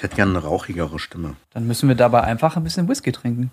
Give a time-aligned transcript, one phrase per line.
[0.00, 1.36] Ich hätte gerne eine rauchigere Stimme.
[1.50, 3.50] Dann müssen wir dabei einfach ein bisschen Whisky trinken.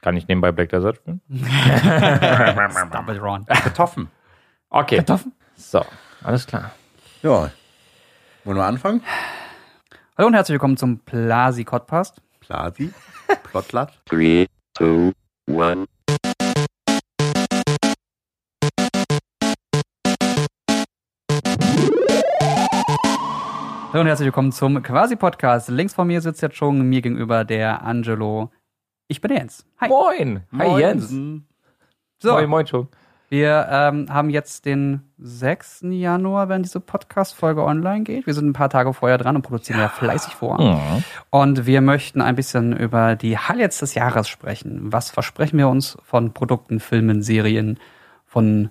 [0.00, 1.20] Kann ich nebenbei Black Desert spielen?
[1.28, 3.44] Double Ron.
[3.44, 4.08] Kartoffeln.
[4.70, 4.96] Okay.
[4.96, 5.34] Kartoffeln?
[5.56, 5.84] So,
[6.24, 6.70] alles klar.
[7.22, 7.50] Ja.
[8.44, 9.02] Wollen wir anfangen?
[10.16, 12.22] Hallo und herzlich willkommen zum Plasi Podcast.
[12.40, 12.94] Plasi?
[13.42, 13.92] Plotlat?
[14.06, 15.12] Three, two,
[15.48, 15.84] one.
[23.92, 25.68] Hallo und herzlich willkommen zum Quasi Podcast.
[25.68, 28.52] Links von mir sitzt jetzt schon mir gegenüber der Angelo.
[29.08, 29.66] Ich bin der Jens.
[29.80, 29.88] Hi.
[29.88, 30.44] Moin.
[30.56, 31.08] Hi Jens.
[32.20, 32.86] So, Moin, moin schon.
[33.30, 35.86] wir ähm, haben jetzt den 6.
[35.90, 38.28] Januar, wenn diese Podcast-Folge online geht.
[38.28, 40.62] Wir sind ein paar Tage vorher dran und produzieren ja, fleißig vor.
[40.62, 41.02] Mhm.
[41.30, 44.92] Und wir möchten ein bisschen über die Highlights des Jahres sprechen.
[44.92, 47.80] Was versprechen wir uns von Produkten, Filmen, Serien,
[48.24, 48.70] von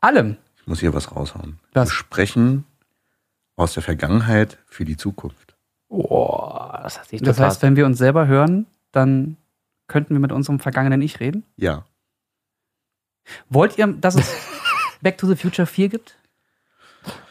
[0.00, 0.38] allem?
[0.56, 1.60] Ich muss hier was raushauen.
[1.74, 1.90] Was?
[1.90, 2.64] Wir sprechen
[3.56, 5.56] aus der Vergangenheit für die Zukunft.
[5.88, 9.36] Oh, das hat sich Das heißt, wenn wir uns selber hören, dann
[9.86, 11.44] könnten wir mit unserem vergangenen Ich reden.
[11.56, 11.84] Ja.
[13.48, 14.34] Wollt ihr, dass es
[15.02, 16.16] Back to the Future 4 gibt?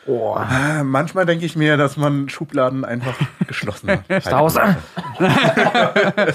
[0.08, 0.38] Oh.
[0.84, 3.16] Manchmal denke ich mir, dass man Schubladen einfach
[3.48, 4.24] geschlossen hat.
[4.24, 4.58] Star Wars.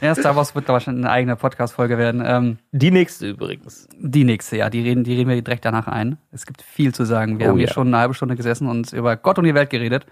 [0.00, 2.22] Ja, Star Wars wird wahrscheinlich eine eigene Podcast-Folge werden.
[2.24, 3.88] Ähm, Die nächste übrigens.
[3.98, 6.18] die nächste, ja, die reden, die reden wir direkt danach ein.
[6.30, 7.38] Es gibt viel zu sagen.
[7.38, 7.72] Wir Oh haben hier ja.
[7.72, 10.06] schon eine halbe Stunde gesessen und über Gott und die Welt geredet.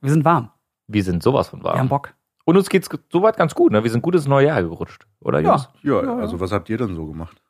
[0.00, 0.50] Wir sind warm.
[0.88, 1.88] Wir sind sowas von Wir haben warm.
[1.88, 2.14] Bock.
[2.44, 3.84] Und uns geht's soweit ganz gut, ne?
[3.84, 5.68] Wir sind gut ins neue Jahr gerutscht, oder Jungs?
[5.82, 6.16] Ja, Ja, ja.
[6.16, 7.40] also was habt ihr denn so gemacht?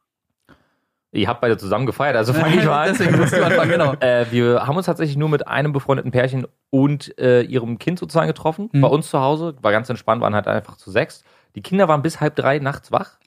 [1.15, 2.97] Ihr habt beide zusammen gefeiert, also fange ich mal an.
[2.97, 3.95] Deswegen musst du anfangen, genau.
[4.01, 8.29] Äh, wir haben uns tatsächlich nur mit einem befreundeten Pärchen und äh, ihrem Kind sozusagen
[8.29, 8.71] getroffen.
[8.73, 8.81] Mhm.
[8.81, 9.55] Bei uns zu Hause.
[9.61, 11.23] War ganz entspannt, waren halt einfach zu sechs.
[11.55, 13.19] Die Kinder waren bis halb drei nachts wach.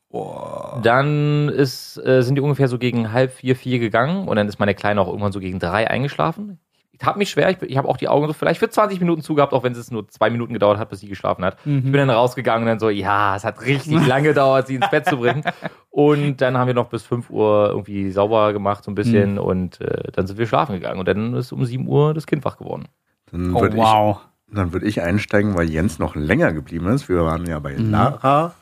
[0.82, 4.60] Dann ist, äh, sind die ungefähr so gegen halb vier, vier gegangen und dann ist
[4.60, 6.60] meine Kleine auch irgendwann so gegen drei eingeschlafen.
[6.98, 9.22] Ich habe mich schwer, ich, ich habe auch die Augen so vielleicht für 20 Minuten
[9.22, 11.58] zugehabt, auch wenn es nur zwei Minuten gedauert hat, bis sie geschlafen hat.
[11.66, 14.90] Ich bin dann rausgegangen und dann so, ja, es hat richtig lange gedauert, sie ins
[14.90, 15.44] Bett zu bringen.
[15.90, 19.82] Und dann haben wir noch bis 5 Uhr irgendwie sauber gemacht, so ein bisschen, und
[19.82, 21.00] äh, dann sind wir schlafen gegangen.
[21.00, 22.86] Und dann ist um 7 Uhr das Kind wach geworden.
[23.32, 24.22] Dann Oh, würde wow.
[24.50, 27.10] ich, dann würd ich einsteigen, weil Jens noch länger geblieben ist.
[27.10, 27.92] Wir waren ja bei Mhm.
[27.92, 28.54] Lara,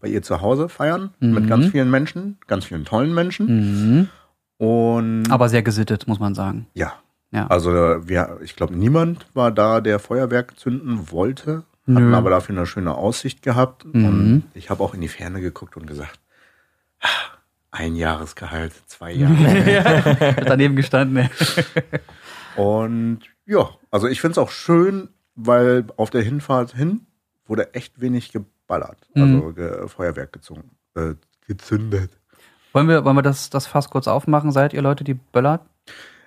[0.00, 3.46] bei ihr zu Hause feiern, mit ganz vielen Menschen, ganz vielen tollen Menschen.
[3.98, 4.08] Mhm.
[4.64, 6.66] Und Aber sehr gesittet, muss man sagen.
[6.74, 6.92] ja,
[7.30, 7.46] Ja.
[7.48, 12.16] also wir, ich glaube, niemand war da, der Feuerwerk zünden wollte, hatten Nö.
[12.16, 13.84] aber dafür eine schöne Aussicht gehabt.
[13.84, 14.04] Mhm.
[14.06, 16.18] Und ich habe auch in die Ferne geguckt und gesagt,
[17.00, 17.08] "Ah,
[17.70, 20.20] ein Jahresgehalt, zwei Jahre.
[20.36, 21.28] Hat daneben gestanden.
[22.56, 27.06] Und ja, also ich finde es auch schön, weil auf der Hinfahrt hin
[27.46, 29.08] wurde echt wenig geballert.
[29.14, 29.22] Mhm.
[29.22, 31.14] Also ge Feuerwerk gezogen, äh,
[31.46, 32.10] gezündet.
[32.72, 34.50] Wollen wir, wollen wir das, das Fass kurz aufmachen?
[34.50, 35.62] Seid ihr Leute, die böllert?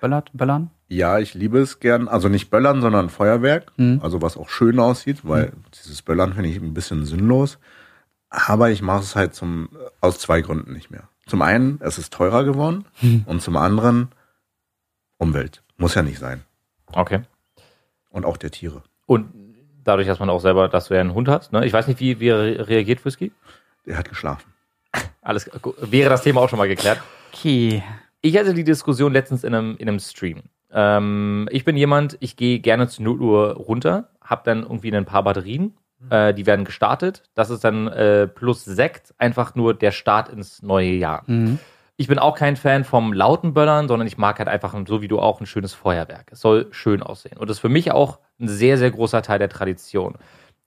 [0.00, 0.30] Böllert?
[0.32, 0.70] Böllern?
[0.92, 2.06] Ja, ich liebe es gern.
[2.06, 3.72] Also nicht Böllern, sondern Feuerwerk.
[3.78, 4.00] Mhm.
[4.02, 7.58] Also was auch schön aussieht, weil dieses Böllern finde ich ein bisschen sinnlos.
[8.28, 9.70] Aber ich mache es halt zum,
[10.02, 11.08] aus zwei Gründen nicht mehr.
[11.26, 12.84] Zum einen, es ist teurer geworden.
[13.00, 13.22] Mhm.
[13.24, 14.08] Und zum anderen,
[15.16, 15.62] Umwelt.
[15.78, 16.42] Muss ja nicht sein.
[16.92, 17.22] Okay.
[18.10, 18.82] Und auch der Tiere.
[19.06, 19.32] Und
[19.84, 21.64] dadurch, dass man auch selber, dass du ja einen Hund hast, ne?
[21.64, 23.32] Ich weiß nicht, wie, wie er reagiert, Whisky.
[23.86, 24.52] Der hat geschlafen.
[25.22, 25.48] Alles
[25.80, 27.00] wäre das Thema auch schon mal geklärt.
[27.32, 27.82] Okay.
[28.20, 30.42] Ich hatte die Diskussion letztens in einem, in einem Stream.
[30.72, 35.04] Ähm, ich bin jemand, ich gehe gerne zu 0 Uhr runter, habe dann irgendwie ein
[35.04, 35.74] paar Batterien,
[36.10, 37.22] äh, die werden gestartet.
[37.34, 41.22] Das ist dann äh, plus Sekt, einfach nur der Start ins neue Jahr.
[41.26, 41.58] Mhm.
[41.96, 45.08] Ich bin auch kein Fan vom lauten Böllern, sondern ich mag halt einfach, so wie
[45.08, 46.32] du auch, ein schönes Feuerwerk.
[46.32, 47.36] Es soll schön aussehen.
[47.36, 50.14] Und das ist für mich auch ein sehr, sehr großer Teil der Tradition.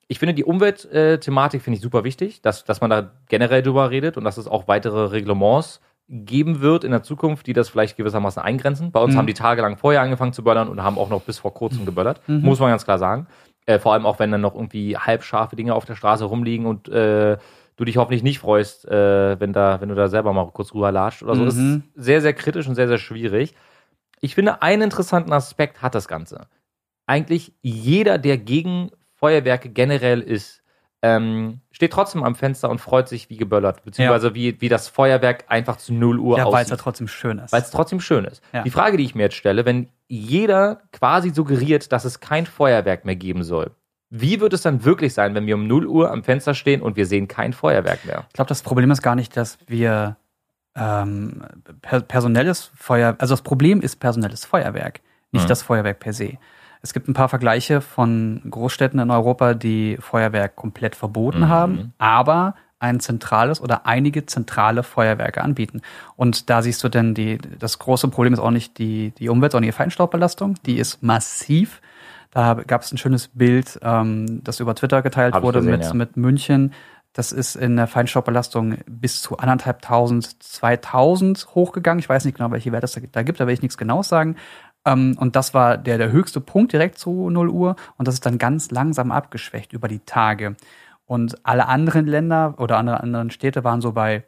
[0.08, 4.18] Ich finde die Umweltthematik finde ich super wichtig, dass, dass man da generell drüber redet
[4.18, 8.42] und dass es auch weitere Reglements geben wird in der Zukunft, die das vielleicht gewissermaßen
[8.42, 8.92] eingrenzen.
[8.92, 9.20] Bei uns Mhm.
[9.20, 12.22] haben die tagelang vorher angefangen zu böllern und haben auch noch bis vor kurzem geböllert,
[12.28, 13.28] muss man ganz klar sagen.
[13.66, 16.88] Äh, vor allem auch, wenn dann noch irgendwie halbscharfe Dinge auf der Straße rumliegen und
[16.90, 17.38] äh,
[17.78, 20.92] du dich hoffentlich nicht freust, äh, wenn, da, wenn du da selber mal kurz rüber
[20.92, 21.44] latscht oder so.
[21.46, 21.84] Das Mhm.
[21.96, 23.56] ist sehr, sehr kritisch und sehr, sehr schwierig.
[24.22, 26.48] Ich finde, einen interessanten Aspekt hat das Ganze.
[27.08, 30.62] Eigentlich jeder, der gegen Feuerwerke generell ist,
[31.06, 35.46] ähm, steht trotzdem am Fenster und freut sich wie geböllert, beziehungsweise wie, wie das Feuerwerk
[35.50, 37.52] einfach zu 0 Uhr Ja, weil es aussieht ja trotzdem schön ist.
[37.54, 38.42] weil es trotzdem schön ist.
[38.54, 38.64] Ja.
[38.64, 43.06] Die Frage, die ich mir jetzt stelle, wenn jeder quasi suggeriert, dass es kein Feuerwerk
[43.06, 43.72] mehr geben soll,
[44.10, 46.96] wie wird es dann wirklich sein, wenn wir um 0 Uhr am Fenster stehen und
[46.96, 48.26] wir sehen kein Feuerwerk mehr?
[48.30, 50.18] Ich glaube, das Problem ist gar nicht, dass wir
[50.76, 51.44] ähm,
[51.82, 55.50] per personelles Feuer, also das Problem ist personelles Feuerwerk, nicht Mhm.
[55.50, 56.38] das Feuerwerk per se.
[56.86, 61.50] Es gibt ein paar Vergleiche von Großstädten in Europa, die Feuerwerk komplett verboten Mhm.
[61.50, 65.82] haben, aber ein zentrales oder einige zentrale Feuerwerke anbieten.
[66.16, 69.54] Und da siehst du denn, die, das große Problem ist auch nicht die, die Umwelt,
[69.54, 70.56] sondern die Feinstaubbelastung.
[70.68, 71.82] Die ist massiv.
[72.30, 75.84] Da gab es ein schönes Bild, ähm, das über Twitter geteilt Hab wurde gesehen, mit,
[75.86, 75.94] ja.
[75.96, 76.72] mit München.
[77.14, 82.00] Das ist in der Feinstaubbelastung bis zu anderthalbtausend, zweitausend hochgegangen.
[82.00, 83.78] Ich weiß nicht genau, welche Werte es da gibt- da gibt, da will ich nichts
[83.78, 84.36] Genaues sagen.
[84.86, 87.76] Ähm, und das war der, der höchste Punkt direkt zu 0 Uhr.
[87.98, 90.56] Und das ist dann ganz langsam abgeschwächt über die Tage.
[91.06, 94.24] Und alle anderen Länder oder andere anderen Städte waren so bei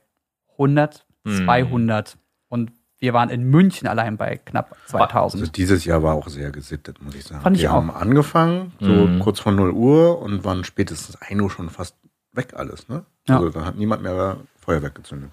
[0.57, 1.45] 100, Hm.
[1.45, 2.18] 200.
[2.50, 5.56] Und wir waren in München allein bei knapp Also 2000.
[5.57, 7.42] dieses Jahr war auch sehr gesittet, muss ich sagen.
[7.42, 7.74] Fand ich die auch.
[7.74, 9.19] haben angefangen, so Mhm.
[9.19, 11.95] kurz vor 0 Uhr und waren spätestens 1 Uhr schon fast
[12.31, 13.03] weg alles, ne?
[13.27, 13.36] Ja.
[13.38, 15.31] Also da hat niemand mehr Feuerwerk gezündet.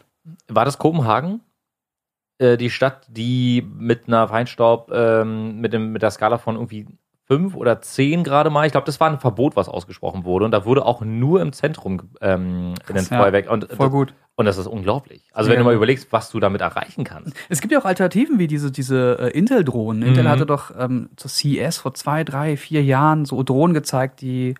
[0.48, 1.40] War das Kopenhagen?
[2.44, 6.86] Äh, die Stadt, die mit einer Feinstaub, ähm, mit, dem, mit der Skala von irgendwie
[7.26, 10.44] fünf oder zehn gerade mal, ich glaube, das war ein Verbot, was ausgesprochen wurde.
[10.44, 13.16] Und da wurde auch nur im Zentrum ähm, in den ja.
[13.18, 13.50] Feuerwerk.
[13.50, 14.14] Und, Voll gut.
[14.36, 15.30] und das ist unglaublich.
[15.32, 15.54] Also Ja.
[15.54, 17.34] wenn du mal überlegst, was du damit erreichen kannst.
[17.48, 20.02] Es gibt ja auch Alternativen wie diese, diese äh, Intel-Drohnen.
[20.02, 20.28] Intel Mhm.
[20.28, 24.54] hatte doch ähm, zur CES vor zwei, drei, vier Jahren so Drohnen gezeigt, die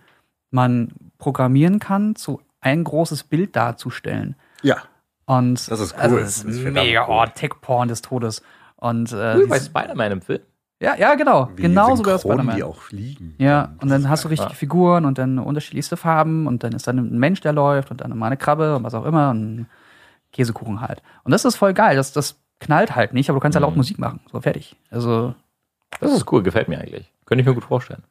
[0.51, 4.37] man programmieren kann, zu ein großes Bild darzustellen.
[4.63, 4.79] Ja.
[5.27, 6.01] Und Das ist cool.
[6.01, 7.25] Also, Das das ist ist verdammt mega, cool.
[7.27, 8.43] oh, Tech-Porn des Todes.
[8.77, 10.41] Und äh, Cool, bei Spider-Man im Film.
[10.81, 11.49] ja, ja, genau.
[11.57, 12.57] Wie genau so bei Spider-Man.
[12.57, 13.35] die auch fliegen.
[13.39, 16.87] Ja, und dann hast du richtig richtige Figuren und dann unterschiedlichste Farben und dann ist
[16.87, 19.55] dann ein Mensch, der läuft und dann mal eine Krabbe und was auch immer und
[19.61, 19.67] ein
[20.33, 21.03] Käsekuchen halt.
[21.23, 21.97] Und das ist voll geil.
[21.97, 23.79] Das, das knallt halt nicht, aber du kannst ja laut Mhm.
[23.79, 24.21] Musik machen.
[24.31, 24.77] So, fertig.
[24.91, 25.35] Also,
[26.01, 27.11] Das ist cool, gefällt mir eigentlich.
[27.25, 28.03] Könnte ich mir gut vorstellen.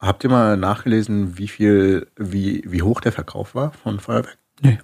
[0.00, 4.36] Habt ihr mal nachgelesen, wie viel, wie, wie hoch der Verkauf war von Feuerwerk?
[4.60, 4.78] Nee.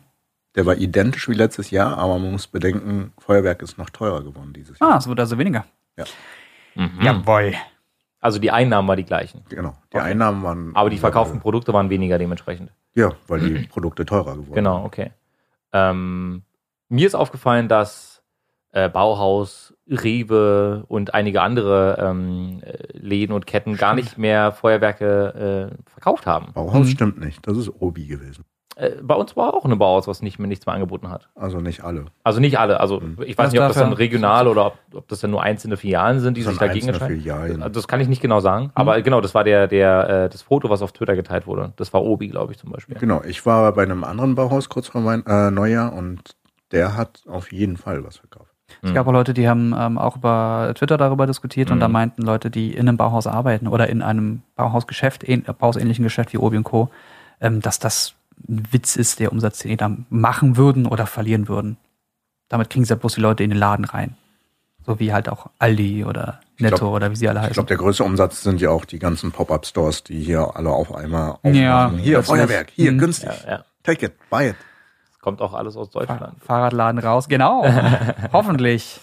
[0.56, 4.52] Der war identisch wie letztes Jahr, aber man muss bedenken, Feuerwerk ist noch teurer geworden
[4.54, 4.92] dieses Jahr.
[4.94, 5.64] ah, es wird also weniger.
[6.74, 6.90] Mhm.
[7.02, 7.54] Jawohl.
[8.20, 9.44] Also die Einnahmen waren die gleichen.
[9.48, 9.76] Genau.
[9.92, 10.06] Die Okay.
[10.06, 10.74] Einnahmen waren.
[10.74, 12.70] Aber die verkauften Produkte waren weniger dementsprechend.
[12.94, 15.12] Ja, weil die Produkte teurer geworden Genau, okay.
[15.72, 16.42] Ähm,
[16.88, 18.22] mir ist aufgefallen, dass
[18.72, 25.70] äh, Bauhaus, Rewe und einige andere ähm, äh, Läden und Ketten gar nicht mehr Feuerwerke
[25.76, 26.52] äh, verkauft haben.
[26.52, 26.90] Bauhaus Mhm.
[26.90, 27.46] stimmt nicht.
[27.46, 28.44] Das ist Obi gewesen.
[28.78, 31.28] Äh, bei uns war auch ein Bauhaus, was nicht mehr nichts mehr angeboten hat.
[31.34, 32.04] Also nicht alle.
[32.24, 32.78] Also nicht alle.
[32.78, 33.16] Also Mhm.
[33.24, 35.78] ich weiß Was nicht, ob das dann regional oder ob, ob das dann nur einzelne
[35.78, 37.16] Filialen sind, die Das sich dagegen entscheiden.
[37.20, 37.62] Filialen.
[37.62, 38.70] Also das kann ich nicht genau sagen.
[38.74, 41.72] Aber genau, das war der, der, äh, das Foto, was auf Twitter geteilt wurde.
[41.76, 42.96] Das war Obi, glaube ich, zum Beispiel.
[42.98, 43.22] Genau.
[43.26, 46.36] Ich war bei einem anderen Bauhaus kurz vor mein, äh, Neujahr und
[46.70, 48.50] der hat auf jeden Fall was verkauft.
[48.82, 51.80] Es gab auch Leute, die haben ähm, auch über Twitter darüber diskutiert und Mhm.
[51.80, 56.32] da meinten Leute, die in einem Bauhaus arbeiten oder in einem Bauhausgeschäft, ähn, bauhausähnlichen Geschäft
[56.34, 56.90] wie Obi und Co.,
[57.40, 58.15] ähm, dass das
[58.48, 61.76] ein Witz ist, der Umsatz, den die da machen würden oder verlieren würden.
[62.48, 64.16] Damit kriegen sie ja bloß die Leute in den Laden rein.
[64.84, 67.54] So wie halt auch Aldi oder Netto glaub- oder wie sie alle Ich heißen.
[67.54, 71.32] glaube, der größte Umsatz sind ja auch die ganzen Pop-Up-Stores, die hier alle auf einmal
[71.32, 71.54] aufmachen.
[71.56, 72.22] Ja, hier.
[72.22, 72.98] Feuerwerk, hier, Mhm.
[72.98, 73.30] günstig.
[73.44, 73.64] Ja, ja.
[73.82, 74.56] Take it, buy it.
[75.10, 76.44] Das kommt auch alles aus Fahr Deutschland.
[76.44, 77.64] Fahrradladen raus, genau.
[78.32, 79.00] Hoffentlich.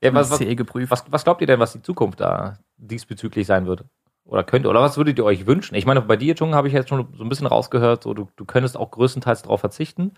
[0.00, 0.90] Ja, was, was, CE geprüft.
[0.90, 3.84] was, was glaubt ihr denn, was die Zukunft da diesbezüglich sein wird?
[4.24, 4.68] Oder könnte?
[4.68, 5.74] Oder was würdet ihr euch wünschen?
[5.74, 8.28] Ich meine, bei dir, Jung, habe ich jetzt schon so ein bisschen rausgehört, so, du,
[8.36, 10.12] du könntest auch größtenteils darauf verzichten.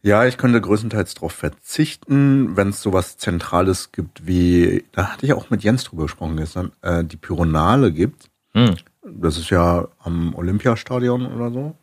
[0.00, 5.32] Ja, ich könnte größtenteils darauf verzichten, wenn es sowas Zentrales gibt wie, da hatte ich
[5.32, 8.30] auch mit Jens drüber gesprochen gestern, äh, die Pyronale gibt.
[8.52, 8.76] Hm.
[9.02, 11.74] Das ist ja am Olympiastadion oder so.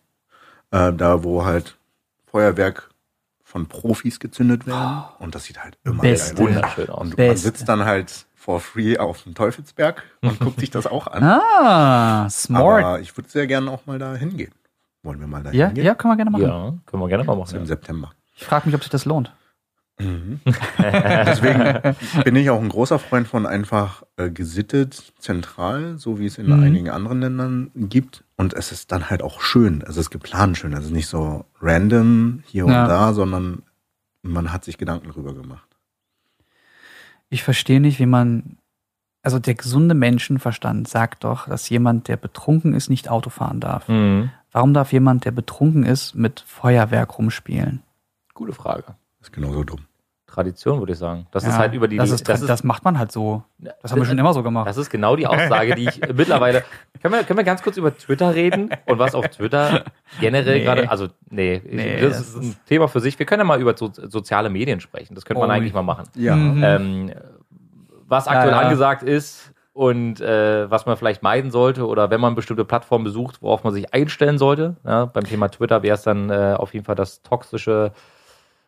[0.72, 1.78] Äh, da, wo halt
[2.26, 2.90] Feuerwerk
[3.44, 5.04] von Profis gezündet werden.
[5.20, 6.04] Und das sieht halt immer.
[6.04, 7.02] Wunderschön aus.
[7.02, 7.48] Und man Beste.
[7.48, 11.24] sitzt dann halt for free auf dem Teufelsberg und guckt sich das auch an.
[11.58, 12.84] Ah, smart.
[12.86, 14.52] Aber ich würde sehr gerne auch mal da hingehen.
[15.02, 15.84] Wollen wir mal da Ja, hingehen?
[15.86, 16.44] ja, können wir gerne machen.
[16.44, 17.68] Ja, können wir gerne mal Das ist im machen.
[17.68, 18.12] September.
[18.36, 19.34] Ich frage mich, ob sich das lohnt.
[19.98, 20.42] Mhm.
[21.26, 26.38] Deswegen bin ich auch ein großer Freund von einfach äh, gesittet, zentral, so wie es
[26.38, 26.64] in Mhm.
[26.64, 28.24] einigen anderen Ländern gibt.
[28.36, 29.84] Und es ist dann halt auch schön.
[29.88, 30.74] Es ist geplant schön.
[30.74, 32.84] Es ist nicht so random hier Ja.
[32.84, 33.64] und da, sondern
[34.22, 35.68] man hat sich Gedanken drüber gemacht.
[37.30, 38.58] Ich verstehe nicht, wie man.
[39.22, 43.88] Also der gesunde Menschenverstand sagt doch, dass jemand, der betrunken ist, nicht Auto fahren darf.
[43.88, 44.30] Mhm.
[44.52, 47.82] Warum darf jemand, der betrunken ist, mit Feuerwerk rumspielen?
[48.36, 48.96] Gute Frage.
[49.20, 49.86] ist genauso dumm.
[50.36, 51.26] Tradition, würde ich sagen.
[51.32, 51.98] Das Ja, ist halt über die.
[51.98, 53.44] Das, ist, das, macht man halt so.
[53.82, 54.68] Das haben wir schon immer so gemacht.
[54.68, 56.64] Das ist genau die Aussage, die ich mittlerweile.
[57.02, 59.86] Können wir, können wir ganz kurz über Twitter reden und was auf Twitter
[60.20, 60.64] generell Nee.
[60.64, 60.90] gerade.
[60.92, 63.18] Also, nee, Nee, das, das ist ein ist- Thema für sich.
[63.18, 65.16] Wir können ja mal über so, soziale Medien sprechen.
[65.16, 66.04] Das könnte man Oh, eigentlich mal machen.
[66.16, 66.36] Ja.
[66.36, 66.64] Mhm.
[66.64, 67.12] Ähm,
[68.08, 68.64] was aktuell Ja, ja.
[68.68, 73.42] angesagt ist und äh, was man vielleicht meiden sollte oder wenn man bestimmte Plattformen besucht,
[73.42, 74.76] worauf man sich einstellen sollte.
[74.86, 77.92] Ja, beim Thema Twitter wäre es dann äh, auf jeden Fall das toxische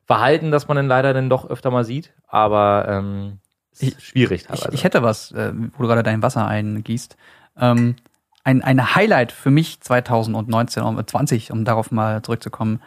[0.07, 2.13] Verhalten, das man dann leider dann doch öfter mal sieht.
[2.27, 3.39] Aber ähm,
[3.77, 4.73] ist schwierig Ich, teilweise.
[4.73, 7.17] ich hätte was, äh, wo du gerade dein Wasser eingießt.
[7.57, 7.97] Ähm,
[8.45, 12.81] ein, ein Highlight für mich 2019, um 20, um darauf mal zurückzukommen.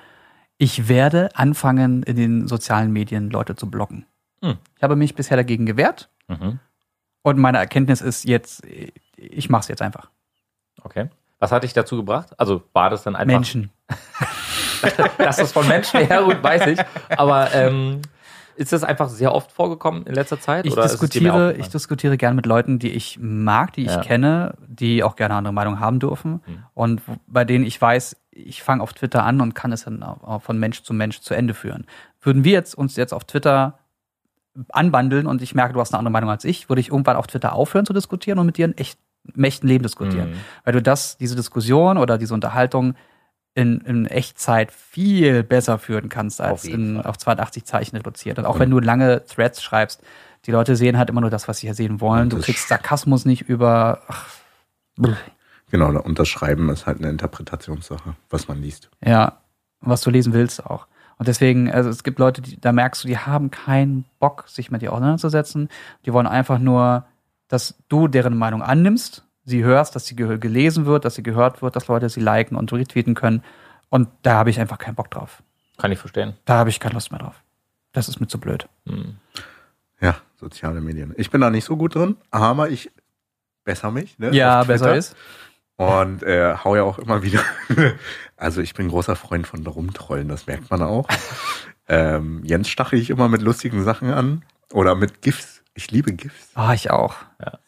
[0.56, 4.06] Ich werde anfangen, in den sozialen Medien Leute zu blocken.
[4.42, 4.56] Hm.
[4.76, 6.58] Ich habe mich bisher dagegen gewehrt mhm.
[7.22, 8.62] und meine Erkenntnis ist jetzt,
[9.16, 10.08] ich mache es jetzt einfach.
[10.82, 11.10] Okay.
[11.38, 12.38] Was hat dich dazu gebracht?
[12.38, 13.34] Also war das dann einfach.
[13.34, 13.70] Menschen.
[15.18, 16.78] Dass das von Menschen herrührt, weiß ich.
[17.16, 18.00] Aber ähm,
[18.56, 20.66] ist das einfach sehr oft vorgekommen in letzter Zeit?
[20.66, 24.00] Ich diskutiere, ich diskutiere gern mit Leuten, die ich mag, die ich Ja.
[24.00, 26.62] kenne, die auch gerne andere Meinung haben dürfen Mhm.
[26.74, 30.04] und bei denen ich weiß, ich fange auf Twitter an und kann es dann
[30.40, 31.86] von Mensch zu Mensch zu Ende führen.
[32.22, 33.78] Würden wir jetzt uns jetzt auf Twitter
[34.70, 37.26] anbandeln und ich merke, du hast eine andere Meinung als ich, würde ich irgendwann auf
[37.26, 38.98] Twitter aufhören zu diskutieren und mit dir in echt,
[39.34, 40.30] im echten Leben diskutieren.
[40.30, 40.34] Mhm.
[40.64, 42.94] Weil du das, diese Diskussion oder diese Unterhaltung
[43.54, 48.38] in, in Echtzeit viel besser führen kannst Auf als jeden in, auf 280 Zeichen reduziert.
[48.38, 50.02] Und auch wenn du lange Threads schreibst,
[50.46, 52.30] die Leute sehen halt immer nur das, was sie hier sehen wollen.
[52.30, 54.02] Du kriegst Sarkasmus nicht über.
[54.08, 54.26] Ach.
[55.70, 58.90] Genau, und das Schreiben ist halt eine Interpretationssache, was man liest.
[59.04, 59.38] ja,
[59.80, 60.86] was du lesen willst auch.
[61.16, 64.70] Und deswegen, also es gibt Leute, die, da merkst du, die haben keinen Bock, sich
[64.70, 65.68] mit dir auseinanderzusetzen.
[66.06, 67.04] Die wollen einfach nur,
[67.48, 71.60] dass du deren Meinung annimmst, sie hörst, dass sie ge gelesen wird, dass sie gehört
[71.60, 73.42] wird, dass Leute sie liken und retweeten können.
[73.90, 75.42] Und da habe ich einfach keinen Bock drauf.
[75.76, 76.34] Kann ich verstehen.
[76.44, 77.42] Da habe ich keine Lust mehr drauf.
[77.92, 78.68] Das ist mir zu blöd.
[78.84, 79.16] Mhm.
[80.00, 81.12] Ja, soziale Medien.
[81.16, 82.90] Ich bin da nicht so gut drin, aber ich
[83.64, 84.18] besser mich.
[84.18, 85.14] Ne, Ja, besser ist.
[85.76, 87.42] Und äh, hau ja auch immer wieder.
[88.36, 91.08] also ich bin großer Freund von Rumtrollen, das merkt man auch.
[91.88, 94.42] ähm, Jens stachel ich immer mit lustigen Sachen an.
[94.72, 95.59] Oder mit GIFs.
[95.80, 96.50] Ich liebe GIFs.
[96.54, 97.14] Ah, ich auch.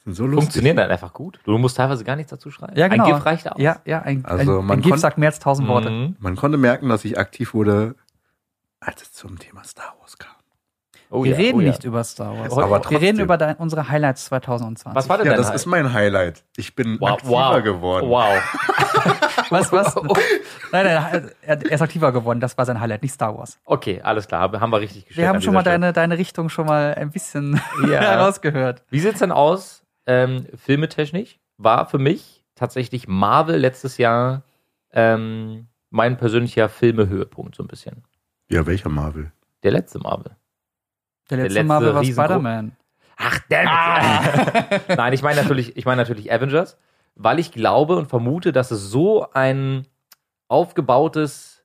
[0.04, 0.42] Sind so lustig.
[0.42, 1.40] Funktioniert dann einfach gut.
[1.45, 2.76] Du musst teilweise gar nichts dazu schreiben.
[2.76, 3.07] Ja, genau.
[3.07, 3.59] Ein GIF reicht aus.
[3.59, 5.88] Ja, ja, ein, Also ein, man ein GIF sagt mehr als tausend Worte.
[5.88, 6.16] Mhm.
[6.19, 7.95] Man konnte merken, dass ich aktiv wurde,
[8.81, 10.32] als es zum Thema Star Wars kam.
[11.12, 11.69] Oh, wir ja, reden oh, ja.
[11.69, 12.52] nicht über Star Wars.
[12.52, 12.97] Aber wir trotzdem.
[12.99, 14.97] reden über dein, unsere Highlights 2020.
[14.97, 15.57] Was war denn Ja, dein das Highlight?
[15.61, 16.45] ist mein Highlight.
[16.57, 18.09] Ich bin Wow, aktiver wow, geworden.
[18.09, 18.42] Wow.
[19.50, 19.95] Was, was?
[20.73, 22.40] nein, nein, er ist aktiver geworden.
[22.40, 23.59] Das war sein Highlight, nicht Star Wars.
[23.66, 24.50] Okay, alles klar.
[24.59, 25.23] Haben wir richtig gestellt.
[25.25, 25.78] Wir haben schon mal Stelle.
[25.81, 28.00] deine, deine Richtung schon mal ein bisschen Ja.
[28.00, 28.83] herausgehört.
[28.88, 31.38] Wie sieht's denn aus, ähm, filmetechnisch?
[31.59, 34.45] War für mich tatsächlich Marvel letztes Jahr
[34.92, 38.04] ähm, mein persönlicher Filmehöhepunkt so ein bisschen.
[38.49, 39.33] Ja, welcher Marvel?
[39.64, 40.35] Der letzte Marvel.
[41.37, 42.77] Der letzte, letzte Marvel war Spider-Man.
[43.17, 43.67] Ach, damn
[44.97, 46.77] Nein, ich meine natürlich, ich meine natürlich Avengers,
[47.15, 49.87] weil ich glaube und vermute, dass es so ein
[50.49, 51.65] aufgebautes,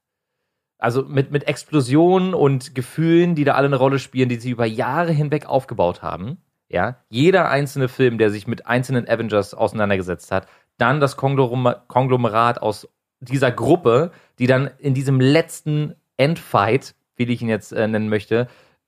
[0.78, 4.66] also mit, mit Explosionen und Gefühlen, die da alle eine Rolle spielen, die sie über
[4.66, 6.38] Jahre hinweg aufgebaut haben.
[6.70, 10.48] Ja, jeder einzelne Film, der sich mit einzelnen Avengers auseinandergesetzt hat,
[10.78, 17.42] dann das Konglom- Konglomerat aus dieser Gruppe, die dann in diesem letzten Endfight, wie ich
[17.42, 18.48] ihn jetzt äh, nennen möchte,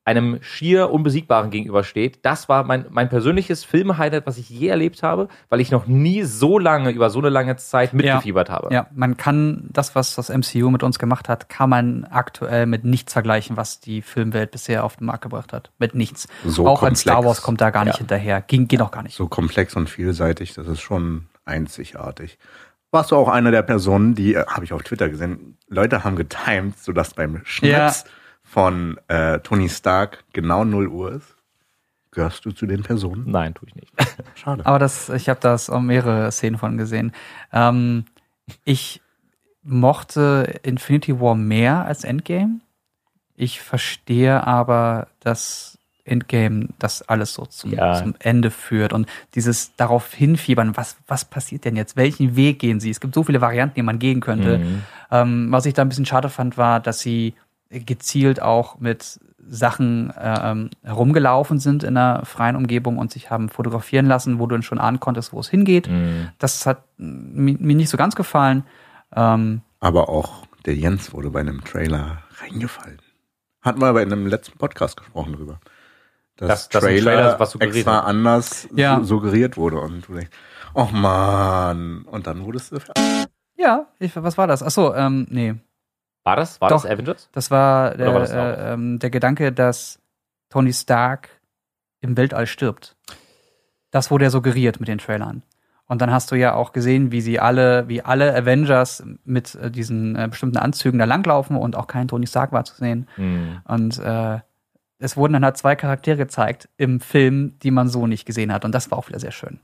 [0.09, 2.19] einem schier Unbesiegbaren gegenübersteht.
[2.23, 6.23] Das war mein, mein persönliches Filmhighlight, was ich je erlebt habe, weil ich noch nie
[6.23, 8.73] so lange, über so eine lange Zeit mitgefiebert habe.
[8.73, 12.83] Ja, man kann das, was das MCU mit uns gemacht hat, kann man aktuell mit
[12.83, 15.71] nichts vergleichen, was die Filmwelt bisher auf den Markt gebracht hat.
[15.77, 16.27] Mit nichts.
[16.43, 17.01] So auch ein komplex.
[17.01, 17.99] Star Wars kommt da gar nicht Ja.
[17.99, 18.41] hinterher.
[18.41, 19.15] Ging, geht auch gar nicht.
[19.15, 22.37] So komplex und vielseitig, das ist schon einzigartig.
[22.91, 26.15] Warst du auch eine der Personen, die, äh, habe ich auf Twitter gesehen, Leute haben
[26.15, 27.71] getimed, sodass beim Schnitt
[28.49, 31.35] von äh, Tony Stark genau 0 Uhr ist?
[32.11, 33.25] Gehörst du zu den Personen?
[33.29, 33.93] Nein, tue ich nicht.
[34.35, 34.65] Schade.
[34.65, 37.11] Aber das, ich habe das auch mehrere Szenen von gesehen.
[37.53, 38.05] Ähm,
[38.65, 39.01] ich
[39.61, 42.61] mochte Infinity War mehr als Endgame.
[43.35, 47.93] Ich verstehe aber, dass Endgame das alles so zum, Ja.
[47.93, 51.95] zum Ende führt und dieses darauf hinfiebern, was, was passiert denn jetzt?
[51.95, 52.89] Welchen Weg gehen sie?
[52.89, 54.57] Es gibt so viele Varianten, die man gehen könnte.
[54.57, 54.81] Mhm.
[55.11, 57.35] Ähm, was ich da ein bisschen schade fand, war, dass sie
[57.69, 59.19] gezielt auch mit
[59.51, 64.55] Sachen ähm, herumgelaufen sind in einer freien Umgebung und sich haben fotografieren lassen, wo du
[64.55, 65.89] dann schon ahnen konntest, wo es hingeht.
[65.89, 66.29] Mhm.
[66.39, 68.63] Das hat mi- mir nicht so ganz gefallen.
[69.15, 72.99] Ähm, Aber auch der Jens wurde bei einem Trailer reingefallen.
[73.61, 75.59] Hatten wir aber in einem letzten Podcast gesprochen drüber.
[76.37, 78.05] Dass- ein Trailer, Trailer was suggeriert extra hat.
[78.05, 78.97] anders Ja.
[78.99, 79.79] su- suggeriert wurde.
[79.79, 80.31] Und du denkst,
[80.73, 82.03] oh man.
[82.03, 82.77] Und dann wurdest du
[83.57, 84.63] ja, ich, was war das?
[84.63, 85.55] Achso, ähm, nee.
[86.23, 86.61] War das?
[86.61, 86.83] War Doch.
[86.83, 87.29] das Avengers?
[87.31, 89.99] Das war, Oder war das der, äh, der Gedanke, dass
[90.49, 91.29] Tony Stark
[92.01, 92.95] im Weltall stirbt.
[93.91, 95.43] Das wurde ja suggeriert mit den Trailern.
[95.85, 99.71] Und dann hast du ja auch gesehen, wie sie alle, wie alle Avengers mit äh,
[99.71, 103.07] diesen äh, bestimmten Anzügen da langlaufen und auch kein Tony Stark war zu sehen.
[103.17, 103.61] Mhm.
[103.65, 104.39] Und äh,
[104.99, 108.65] es wurden dann halt zwei Charaktere gezeigt im Film, die man so nicht gesehen hat.
[108.65, 109.59] Und das war auch wieder sehr schön.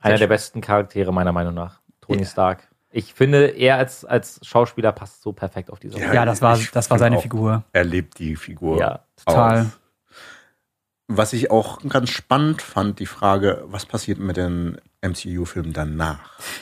[0.00, 1.80] Einer der besten Charaktere meiner Meinung nach.
[2.00, 2.26] Tony Ja.
[2.26, 2.68] Stark.
[2.96, 6.14] Ich finde, er als, als Schauspieler passt so perfekt auf diese Ja, Rolle.
[6.14, 7.62] Ja, das war, das war seine auch- Figur.
[7.72, 8.78] Er lebt die Figur.
[8.78, 9.60] Ja, total.
[9.60, 9.66] Aus.
[11.08, 16.18] Was ich auch ganz spannend fand, die Frage, was passiert mit den MCU-Filmen danach?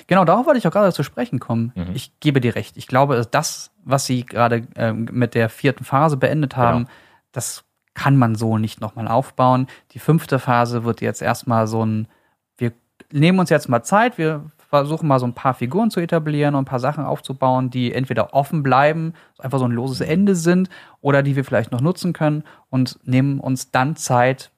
[0.07, 1.73] Genau, darauf wollte ich auch gerade zu sprechen kommen.
[1.75, 1.93] Mhm.
[1.95, 2.76] Ich gebe dir recht.
[2.76, 6.91] Ich glaube, das, was sie gerade ähm, mit der vierten Phase beendet haben, Genau.
[7.33, 7.64] das
[7.95, 9.67] kann man so nicht nochmal aufbauen.
[9.93, 12.09] Die fünfte Phase wird jetzt erstmal so ein,
[12.59, 12.73] wir
[13.12, 14.50] nehmen uns jetzt mal Zeit, wir
[14.83, 18.35] versuchen mal so ein paar Figuren zu etablieren und ein paar Sachen aufzubauen, die entweder
[18.35, 20.69] offen bleiben, einfach so ein loses Ende sind,
[21.00, 24.50] oder die wir vielleicht noch nutzen können und nehmen uns dann Zeit,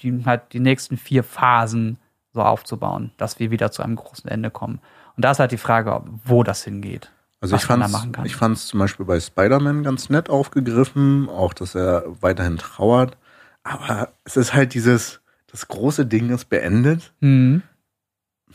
[0.00, 1.98] die halt die nächsten vier Phasen
[2.32, 4.80] so aufzubauen, dass wir wieder zu einem großen Ende kommen.
[5.16, 7.10] Und da ist halt die Frage, wo das hingeht.
[7.40, 7.68] Also ich
[8.24, 13.16] ich fand's zum Beispiel bei Spider-Man ganz nett aufgegriffen, auch dass er weiterhin trauert.
[13.64, 17.12] Aber es ist halt dieses, das große Ding ist beendet.
[17.18, 17.62] Mhm.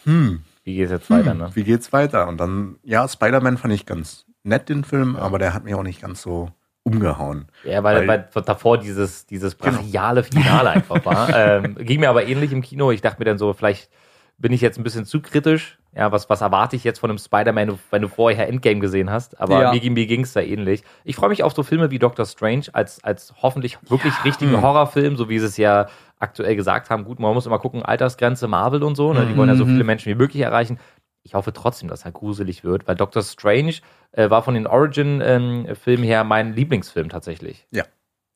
[0.05, 1.49] Hm, Wie geht's jetzt hm weiter, ne?
[1.53, 2.27] wie geht's weiter?
[2.27, 5.81] Und dann, ja, Spider-Man fand ich ganz nett, den Film, aber der hat mich auch
[5.83, 6.49] nicht ganz so
[6.83, 7.47] umgehauen.
[7.63, 9.77] Ja, weil, Weil- weil davor dieses, dieses Genau.
[9.77, 11.29] brachiale Finale einfach war.
[11.63, 12.91] ähm, ging mir aber ähnlich im Kino.
[12.91, 13.89] Ich dachte mir dann so, vielleicht
[14.37, 15.77] bin ich jetzt ein bisschen zu kritisch.
[15.97, 19.39] Ja, was, was erwarte ich jetzt von einem Spider-Man, wenn du vorher Endgame gesehen hast?
[19.41, 19.71] Aber Ja.
[19.71, 20.83] mir, mir ging es da ähnlich.
[21.03, 24.61] Ich freue mich auf so Filme wie Doctor Strange als, als hoffentlich wirklich richtigen Hm.
[24.61, 25.87] Horrorfilm, so wie sie es ja
[26.19, 27.03] aktuell gesagt haben.
[27.03, 29.11] Gut, man muss immer gucken, Altersgrenze Marvel und so.
[29.11, 29.25] Ne?
[29.25, 29.69] Die wollen ja so Mhm.
[29.71, 30.79] viele Menschen wie möglich erreichen.
[31.23, 33.73] Ich hoffe trotzdem, dass er gruselig wird, weil Doctor Strange
[34.11, 37.67] äh, war von den Origin-Filmen her mein Lieblingsfilm tatsächlich.
[37.71, 37.85] Sehr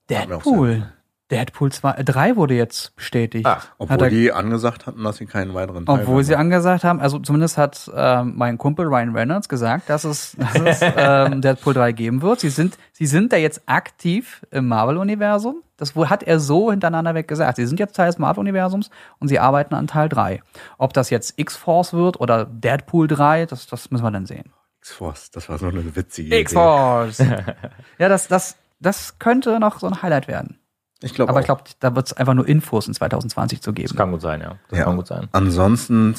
[0.10, 0.92] Deadpool.
[1.32, 3.46] Deadpool 2, äh, 3 wurde jetzt bestätigt.
[3.46, 7.00] Ach, Obwohl er- die angesagt hatten, dass sie keinen weiteren Teil Obwohl sie angesagt haben,
[7.00, 11.74] also zumindest hat ähm, mein Kumpel Ryan Reynolds gesagt, dass es, dass es ähm, Deadpool
[11.74, 12.42] 3 geben wird.
[12.42, 15.64] Sie sind, sie sind da jetzt aktiv im Marvel-Universum.
[15.78, 17.56] Das hat er so hintereinander weg gesagt.
[17.56, 20.44] Sie sind jetzt Teil des Marvel-Universums und sie arbeiten an Teil 3.
[20.78, 24.52] Ob das jetzt X-Force wird oder Deadpool 3, das, das müssen wir dann sehen.
[24.82, 26.42] X-Force, das war so eine witzige Idee.
[26.42, 27.20] X-Force!
[28.00, 30.58] ja, das, das, das könnte noch so ein Highlight werden.
[31.04, 31.42] Ich glaube Aber auch.
[31.42, 33.96] ich glaube, da wird es einfach nur Infos in 2020 zu Das geben.
[33.98, 34.58] kann gut sein, ja.
[34.70, 34.86] Das Ja.
[34.86, 35.28] kann gut sein.
[35.32, 36.14] Ansonsten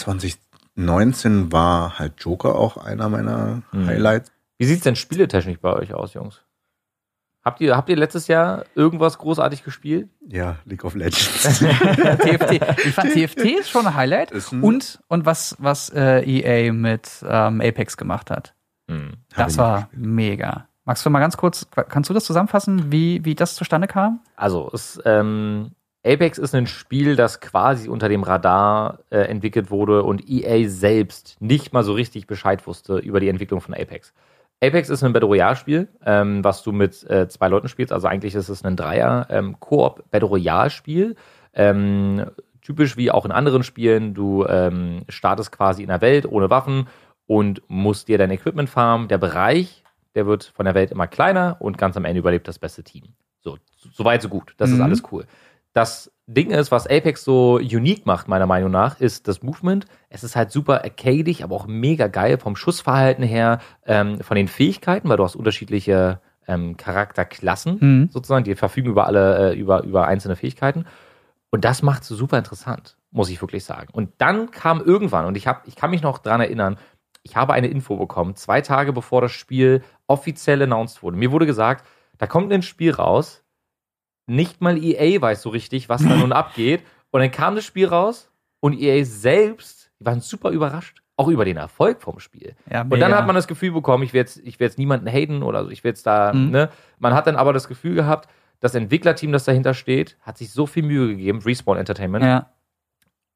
[0.76, 3.86] 2019 war halt Joker auch einer meiner Mhm.
[3.86, 4.32] Highlights.
[4.58, 6.42] Wie sieht's denn spieletechnisch bei euch aus, Jungs?
[7.44, 10.08] Habt ihr, habt ihr letztes Jahr irgendwas großartig gespielt?
[10.28, 11.42] Ja, League of Legends.
[11.58, 12.60] TFT.
[12.84, 14.32] Ich fand TFT ist schon ein Highlight.
[14.32, 18.54] Ein- Und, und was, was äh, EA mit ähm, Apex gemacht hat.
[18.88, 19.14] Hm.
[19.34, 20.68] Hab Das war mega.
[20.84, 24.20] Magst du mal ganz kurz, kannst du das zusammenfassen, wie, wie das zustande kam?
[24.36, 25.72] Also, es, ähm,
[26.04, 31.36] Apex ist ein Spiel, das quasi unter dem Radar äh, entwickelt wurde und EA selbst
[31.40, 34.12] nicht mal so richtig Bescheid wusste über die Entwicklung von Apex.
[34.60, 37.92] Apex ist ein Battle Royale-Spiel, ähm, was du mit äh, zwei Leuten spielst.
[37.92, 41.16] Also eigentlich ist es ein Dreier ähm, Royale-Spiel.
[41.54, 42.26] Ähm,
[42.62, 46.88] typisch wie auch in anderen Spielen, du ähm, startest quasi in der Welt ohne Waffen
[47.26, 49.08] und musst dir dein Equipment farmen.
[49.08, 49.81] Der Bereich,
[50.14, 53.14] der wird von der Welt immer kleiner und ganz am Ende überlebt das beste Team.
[53.40, 53.58] So,
[53.92, 54.54] so weit, so gut.
[54.58, 54.82] Das ist Mhm.
[54.84, 55.26] alles cool.
[55.74, 59.86] Das Ding ist, was Apex so unique macht, meiner Meinung nach, ist das Movement.
[60.10, 64.48] Es ist halt super arcadig, aber auch mega geil vom Schussverhalten her, ähm, von den
[64.48, 68.08] Fähigkeiten, weil du hast unterschiedliche ähm, Charakterklassen Mhm.
[68.10, 70.84] sozusagen, die verfügen über alle, äh, über, über einzelne Fähigkeiten.
[71.50, 73.88] Und das macht es super interessant, muss ich wirklich sagen.
[73.92, 76.78] Und dann kam irgendwann, und ich, hab, ich kann mich noch dran erinnern,
[77.22, 81.16] ich habe eine Info bekommen, zwei Tage bevor das Spiel offiziell announced wurde.
[81.16, 81.86] Mir wurde gesagt,
[82.18, 83.44] da kommt ein Spiel raus,
[84.26, 86.82] nicht mal EA weiß so richtig, was da nun abgeht.
[87.10, 88.30] Und dann kam das Spiel raus
[88.60, 92.54] und EA selbst, die waren super überrascht, auch über den Erfolg vom Spiel.
[92.70, 95.06] Ja, Und dann hat man das Gefühl bekommen, ich will jetzt, ich will jetzt niemanden
[95.08, 96.50] haten oder so, ich will jetzt da, Mhm.
[96.50, 96.70] ne?
[96.98, 98.28] Man hat dann aber das Gefühl gehabt,
[98.60, 102.24] das Entwicklerteam, das dahinter steht, hat sich so viel Mühe gegeben, Respawn Entertainment.
[102.24, 102.50] ja.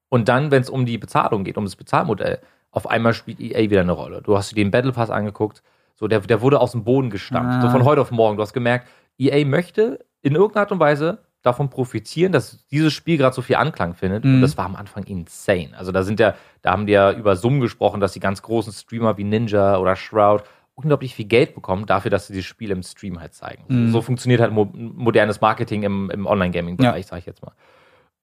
[0.09, 2.39] Und dann, wenn es um die Bezahlung geht, um das Bezahlmodell,
[2.71, 4.21] auf einmal spielt EA wieder eine Rolle.
[4.21, 5.63] Du hast dir den Battle Pass angeguckt,
[5.95, 7.61] so der, der wurde aus dem Boden gestampft, Ah.
[7.61, 8.37] so von heute auf morgen.
[8.37, 13.17] Du hast gemerkt, EA möchte in irgendeiner Art und Weise davon profitieren, dass dieses Spiel
[13.17, 14.25] gerade so viel Anklang findet.
[14.25, 14.35] Mhm.
[14.35, 15.69] Und das war am Anfang insane.
[15.77, 18.73] Also da sind ja, da haben die ja über Summen gesprochen, dass die ganz großen
[18.73, 20.43] Streamer wie Ninja oder Shroud
[20.75, 23.63] unglaublich viel Geld bekommen dafür, dass sie dieses Spiel im Stream halt zeigen.
[23.67, 23.91] Mhm.
[23.91, 27.09] So funktioniert halt mo modernes Marketing im, im Online-Gaming-Bereich, Ja.
[27.09, 27.53] sag ich jetzt mal.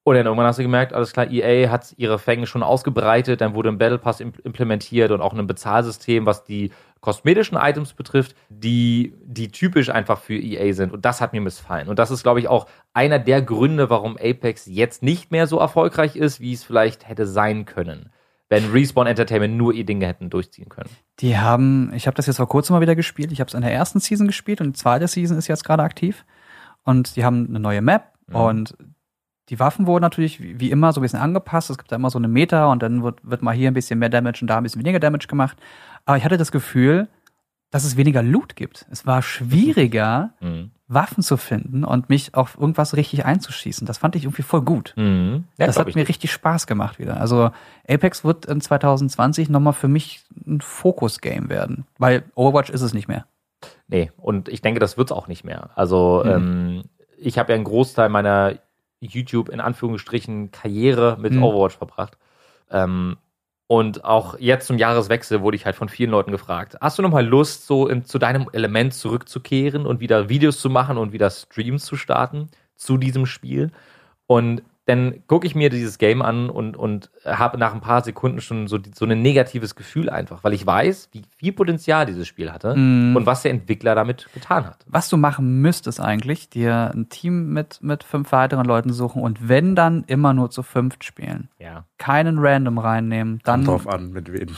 [0.07, 3.55] Und dann irgendwann hast du gemerkt, alles klar, EA hat ihre Fänge schon ausgebreitet, dann
[3.55, 8.35] wurde ein Battle Pass imp- implementiert und auch ein Bezahlsystem, was die kosmetischen Items betrifft,
[8.49, 10.93] die, die typisch einfach für EA sind.
[10.93, 11.87] Und das hat mir missfallen.
[11.87, 15.57] Und das ist, glaube ich, auch einer der Gründe, warum Apex jetzt nicht mehr so
[15.57, 18.11] erfolgreich ist, wie es vielleicht hätte sein können,
[18.47, 20.89] wenn Respawn Entertainment nur ihr Dinge hätten durchziehen können.
[21.19, 23.31] Die haben, ich habe das jetzt vor kurzem mal wieder gespielt.
[23.31, 25.81] Ich habe es in der ersten Season gespielt und die zweite Season ist jetzt gerade
[25.81, 26.25] aktiv.
[26.83, 28.35] Und die haben eine neue Map Mhm.
[28.35, 28.75] und
[29.49, 31.69] die Waffen wurden natürlich wie immer so ein bisschen angepasst.
[31.69, 33.99] Es gibt da immer so eine Meta und dann wird, wird mal hier ein bisschen
[33.99, 35.57] mehr Damage und da ein bisschen weniger Damage gemacht.
[36.05, 37.07] Aber ich hatte das Gefühl,
[37.71, 38.85] dass es weniger Loot gibt.
[38.91, 40.71] Es war schwieriger, Mhm.
[40.87, 43.87] Waffen zu finden und mich auf irgendwas richtig einzuschießen.
[43.87, 44.93] Das fand ich irgendwie voll gut.
[44.95, 45.45] Mhm.
[45.57, 46.07] Ja, das hat mir dir.
[46.07, 47.19] richtig Spaß gemacht wieder.
[47.19, 47.49] Also
[47.89, 53.07] Apex wird in 2020 nochmal für mich ein Fokus-Game werden, weil Overwatch ist es nicht
[53.07, 53.25] mehr.
[53.87, 55.71] Nee, und ich denke, das wird's auch nicht mehr.
[55.73, 56.31] Also, Mhm.
[56.31, 56.83] ähm,
[57.17, 58.53] ich habe ja einen Großteil meiner
[58.99, 61.43] YouTube in Anführungsstrichen Karriere mit Mhm.
[61.43, 62.17] Overwatch verbracht.
[62.71, 63.17] Ähm,
[63.67, 67.09] Und auch jetzt zum Jahreswechsel wurde ich halt von vielen Leuten gefragt, hast du noch
[67.09, 71.31] mal Lust, so in, zu deinem Element zurückzukehren und wieder Videos zu machen und wieder
[71.31, 73.71] Streams zu starten zu diesem Spiel?
[74.27, 78.39] Und dann gucke ich mir dieses Game an und, und habe nach ein paar Sekunden
[78.39, 82.51] schon so, so ein negatives Gefühl einfach, weil ich weiß, wie viel Potenzial dieses Spiel
[82.51, 83.15] hatte Mm.
[83.15, 84.85] und was der Entwickler damit getan hat.
[84.87, 89.49] Was du machen müsstest eigentlich, dir ein Team mit, mit fünf weiteren Leuten suchen und
[89.49, 91.49] wenn dann immer nur zu fünft spielen.
[91.57, 91.85] Ja.
[91.97, 93.65] Keinen Random reinnehmen, dann.
[93.65, 94.49] Kommt drauf an, mit wem.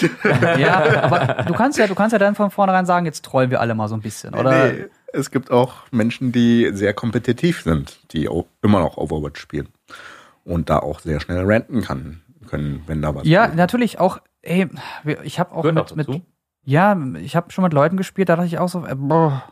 [0.58, 3.60] Ja, aber du kannst ja, du kannst ja dann von vornherein sagen, jetzt trollen wir
[3.60, 4.72] alle mal so ein bisschen, oder?
[4.72, 9.68] Nee, es gibt auch Menschen, die sehr kompetitiv sind, die auch immer noch Overwatch spielen.
[10.44, 13.56] Und da auch sehr schnell ranten kann, können, wenn da was Ja, geht.
[13.56, 14.68] natürlich auch, ey,
[15.22, 16.22] ich habe auch Gehört mit, auch mit dazu.
[16.64, 19.42] ja, ich habe schon mit Leuten gespielt, da dachte ich auch so, äh, boah,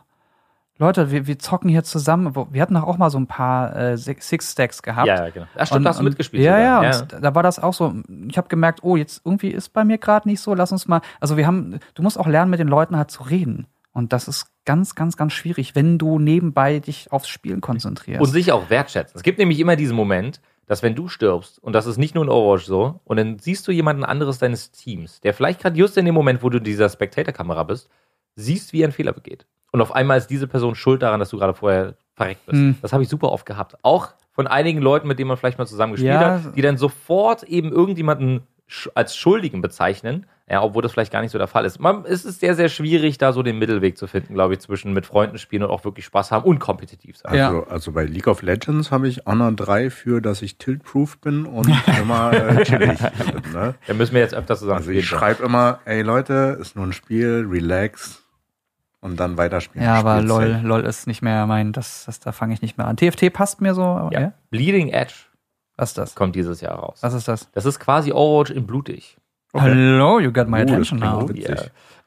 [0.79, 2.35] Leute, wir, wir zocken hier zusammen.
[2.51, 5.07] Wir hatten doch auch mal so ein paar äh, Six Stacks gehabt.
[5.07, 5.47] Ja, ja, genau.
[5.55, 6.43] Ach, stimmt, Und- da hast du und- mitgespielt.
[6.43, 6.83] Ja, sogar.
[6.83, 7.95] ja, und da war das auch so.
[8.27, 10.53] Ich habe gemerkt, oh, jetzt irgendwie ist bei mir gerade nicht so.
[10.53, 11.01] Lass uns mal.
[11.19, 13.65] Also wir haben, du musst auch lernen, mit den Leuten halt zu reden.
[13.97, 18.21] Und das ist ganz, ganz, ganz schwierig, wenn du nebenbei dich aufs Spielen konzentrierst.
[18.21, 19.17] Und sich auch wertschätzen.
[19.17, 22.23] Es gibt nämlich immer diesen Moment, dass wenn du stirbst, und das ist nicht nur
[22.23, 25.97] in Overwatch so, und dann siehst du jemanden anderes deines Teams, der vielleicht gerade just
[25.97, 27.89] in dem Moment, wo du in dieser Spectator-Kamera bist,
[28.35, 29.47] siehst, wie er einen Fehler begeht.
[29.71, 32.61] Und auf einmal ist diese Person schuld daran, dass du gerade vorher verreckt bist.
[32.61, 32.77] Mhm.
[32.83, 33.77] Das habe ich super oft gehabt.
[33.81, 36.43] Auch von einigen Leuten, mit denen man vielleicht mal zusammen gespielt Ja.
[36.43, 38.43] hat, die dann sofort eben irgendjemanden
[38.93, 41.79] als Schuldigen bezeichnen, ja, obwohl das vielleicht gar nicht so der Fall ist.
[41.79, 44.93] Man, es ist sehr, sehr schwierig, da so den Mittelweg zu finden, glaube ich, zwischen
[44.93, 47.35] mit Freunden spielen und auch wirklich Spaß haben und kompetitiv sein.
[47.35, 47.47] Ja.
[47.49, 51.45] Also, also bei League of Legends habe ich Honor 3 für, dass ich tilt-proof bin
[51.45, 51.67] und
[52.01, 53.51] immer äh, chillig bin.
[53.51, 53.75] Ne?
[53.87, 56.93] Da müssen wir jetzt öfter zusammen Also ich schreibe immer, ey Leute, ist nur ein
[56.93, 58.23] Spiel, relax
[59.01, 59.85] und dann weiterspielen.
[59.85, 60.21] ja, aber.
[60.21, 62.95] LOL, LOL ist nicht mehr mein, das, das da fange ich nicht mehr an.
[62.95, 64.19] TFT passt mir so, aber Ja.
[64.21, 64.33] ja.
[64.49, 65.13] Bleeding Edge
[65.75, 66.15] Was ist das?
[66.15, 66.99] kommt dieses Jahr raus.
[67.01, 67.51] Was ist das?
[67.51, 69.17] Das ist quasi Overwatch in blutig.
[69.53, 69.65] Okay.
[69.69, 71.29] Hello, you got my Oh, das attention now.
[71.33, 71.55] Ja.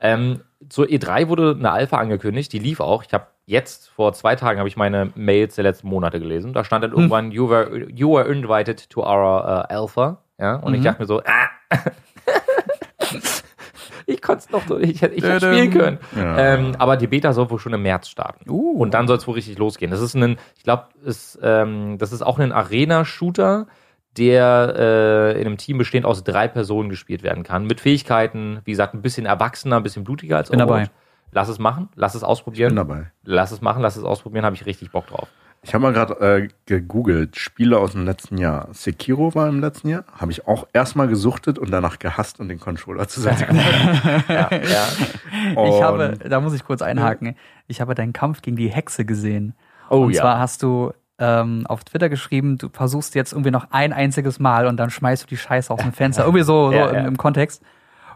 [0.01, 3.03] Ähm, zur E3 wurde eine Alpha angekündigt, die lief auch.
[3.05, 6.53] Ich habe jetzt vor zwei Tagen habe ich meine Mails der letzten Monate gelesen.
[6.53, 10.19] Da stand dann irgendwann, you, were, you were invited to our uh, Alpha.
[10.39, 10.85] Ja, und ich Mhm.
[10.85, 11.49] dachte mir so, ah.
[14.07, 15.99] ich konnte es noch so, ich hätte ich hätte spielen können.
[16.17, 16.55] Ja.
[16.55, 18.49] Ähm, aber die Beta soll wohl schon im März starten.
[18.51, 18.79] Uh.
[18.81, 19.91] Und dann soll es wohl richtig losgehen.
[19.91, 20.85] Das ist ein, ich glaube,
[21.43, 23.67] ähm, das ist auch ein Arena-Shooter,
[24.21, 27.67] der äh, in einem Team bestehend aus drei Personen gespielt werden kann.
[27.67, 30.89] Mit Fähigkeiten, wie gesagt, ein bisschen erwachsener, ein bisschen blutiger als Bin Overwatch.
[30.89, 31.01] dabei.
[31.33, 32.77] Lass es machen, lass es bin ausprobieren.
[32.77, 33.11] dabei.
[33.25, 35.29] Lass es machen, lass es ausprobieren, habe ich richtig Bock drauf.
[35.63, 38.69] Ich habe mal gerade äh, gegoogelt, Spiele aus dem letzten Jahr.
[38.73, 42.59] Sekiro war im letzten Jahr, habe ich auch erstmal gesuchtet und danach gehasst und den
[42.59, 43.39] Controller zusammen.
[44.29, 44.89] Ja, ja.
[45.67, 47.37] Ich habe, da muss ich kurz einhaken.
[47.67, 49.55] Ich habe deinen Kampf gegen die Hexe gesehen.
[49.91, 50.23] Oh und ja.
[50.23, 54.67] zwar hast du ähm, auf Twitter geschrieben, du versuchst jetzt irgendwie noch ein einziges Mal
[54.67, 56.25] und dann schmeißt du die Scheiße aus dem Fenster.
[56.25, 57.07] Irgendwie so, so Ja, im, ja.
[57.07, 57.63] im Kontext.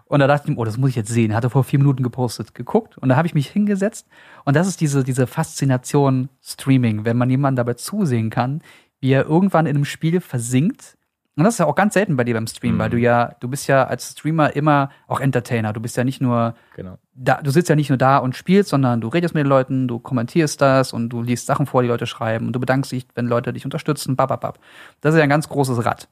[0.07, 1.35] Und da dachte ich mir, oh, das muss ich jetzt sehen.
[1.35, 2.99] Hatte vor vier Minuten gepostet, geguckt.
[2.99, 4.07] Und da habe ich mich hingesetzt.
[4.45, 8.63] Und das ist diese, diese Faszination Streaming, wenn man jemanden dabei zusehen kann,
[9.01, 10.97] wie er irgendwann in einem Spiel versinkt.
[11.37, 12.79] Und das ist ja auch ganz selten bei dir beim Stream, Mhm.
[12.79, 15.73] weil du ja, du bist ja als Streamer immer auch Entertainer.
[15.73, 16.97] Du bist ja nicht nur Genau.
[17.13, 19.89] da, du sitzt ja nicht nur da und spielst, sondern du redest mit den Leuten,
[19.89, 23.09] du kommentierst das und du liest Sachen vor, die Leute schreiben und du bedankst dich,
[23.17, 24.61] wenn Leute dich unterstützen, bababab.
[25.01, 26.09] Das ist ja ein ganz großes Rad.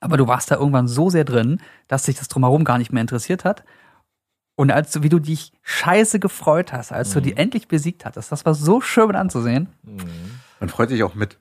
[0.00, 3.00] Aber du warst da irgendwann so sehr drin, dass dich das drumherum gar nicht mehr
[3.02, 3.64] interessiert hat.
[4.56, 8.30] Und als du, wie du dich scheiße gefreut hast, als du die endlich besiegt hattest,
[8.32, 9.68] das war so schön anzusehen.
[9.82, 9.98] Mhm.
[10.60, 11.38] Man freut sich auch mit.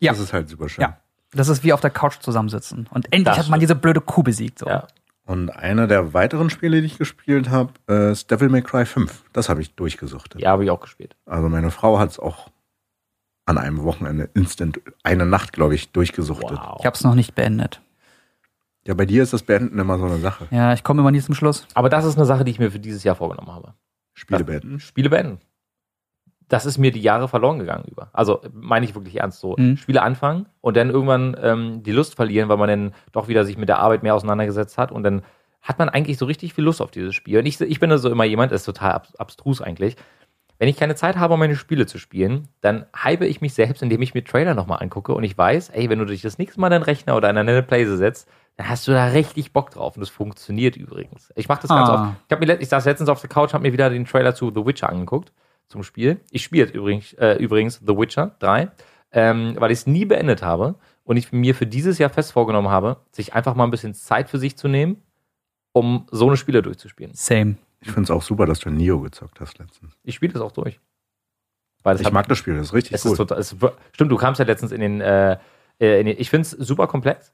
[0.00, 0.12] Ja.
[0.12, 0.82] Das ist halt super schön.
[0.82, 0.98] Ja.
[1.36, 2.88] Das ist wie auf der Couch zusammensitzen.
[2.90, 3.62] Und endlich Das hat man stimmt.
[3.62, 4.58] diese blöde Kuh besiegt.
[4.58, 4.66] So.
[4.66, 4.86] Ja.
[5.24, 9.24] Und einer der weiteren Spiele, die ich gespielt habe, äh, ist Devil May Cry 5.
[9.32, 10.40] Das habe ich durchgesuchtet.
[10.40, 11.16] ja, habe ich auch gespielt.
[11.26, 12.48] Also meine Frau hat es auch
[13.44, 16.58] an einem Wochenende instant, eine Nacht, glaube ich, durchgesuchtet.
[16.58, 16.76] Wow.
[16.80, 17.80] Ich habe es noch nicht beendet.
[18.86, 20.46] Ja, bei dir ist das Beenden immer so eine Sache.
[20.52, 21.66] Ja, ich komme immer nie zum Schluss.
[21.74, 23.74] Aber das ist eine Sache, die ich mir für dieses Jahr vorgenommen habe.
[24.14, 24.78] Spiele beenden.
[24.80, 25.40] Spiele beenden.
[26.48, 28.08] Das ist mir die Jahre verloren gegangen über.
[28.12, 29.56] Also meine ich wirklich ernst so.
[29.58, 29.76] Mhm.
[29.76, 33.56] Spiele anfangen und dann irgendwann ähm, die Lust verlieren, weil man dann doch wieder sich
[33.58, 35.22] mit der Arbeit mehr auseinandergesetzt hat und dann
[35.62, 37.40] hat man eigentlich so richtig viel Lust auf dieses Spiel.
[37.40, 39.96] Und ich, ich bin da so immer jemand, das ist total ab, abstrus eigentlich.
[40.58, 43.82] Wenn ich keine Zeit habe, um meine Spiele zu spielen, dann hype ich mich selbst,
[43.82, 46.60] indem ich mir Trailer nochmal angucke und ich weiß, ey, wenn du dich das nächste
[46.60, 49.96] Mal deinen Rechner oder in eine Playse setzt, dann hast du da richtig Bock drauf
[49.96, 51.30] und das funktioniert übrigens.
[51.34, 51.94] Ich mache das ganz Ah.
[51.94, 52.12] oft.
[52.28, 54.50] Ich, hab mir, ich saß letztens auf der Couch, habe mir wieder den Trailer zu
[54.54, 55.32] The Witcher angeguckt
[55.68, 56.20] zum Spiel.
[56.30, 58.70] Ich spiele jetzt übrigens, äh, übrigens The Witcher 3,
[59.12, 62.68] ähm, weil ich es nie beendet habe und ich mir für dieses Jahr fest vorgenommen
[62.68, 65.02] habe, sich einfach mal ein bisschen Zeit für sich zu nehmen,
[65.72, 67.12] um so eine Spiele durchzuspielen.
[67.14, 67.56] Same.
[67.80, 69.92] Ich finde es auch super, dass du Neo gezockt hast letztens.
[70.02, 70.80] Ich spiele das auch durch.
[71.82, 73.12] Weil das Ich hat- mag das Spiel, das ist richtig es gut.
[73.12, 73.54] ist total, es,
[73.92, 75.36] stimmt, du kamst ja letztens in den, äh,
[75.78, 77.32] äh, in den ich finde es super komplex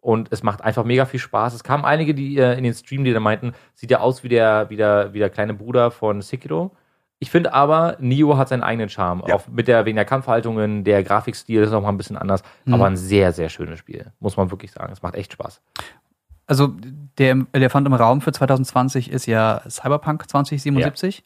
[0.00, 1.54] Und es macht einfach mega viel Spaß.
[1.54, 4.28] Es kamen einige, die äh, in den Stream, die da meinten, sieht ja aus wie
[4.28, 6.74] der, wie der, wie der kleine Bruder von Sekiro.
[7.22, 9.22] Ich finde aber, Nio hat seinen eigenen Charme.
[9.28, 9.36] Ja.
[9.36, 12.42] Auch mit der, wegen der Kampfhaltungen, der Grafikstil ist noch mal ein bisschen anders.
[12.64, 12.74] Mhm.
[12.74, 14.10] Aber ein sehr, sehr schönes Spiel.
[14.18, 14.92] Muss man wirklich sagen.
[14.92, 15.60] Es macht echt Spaß.
[16.48, 16.74] Also
[17.18, 21.24] der Elefant im Raum für 2020 ist ja Cyberpunk 2077.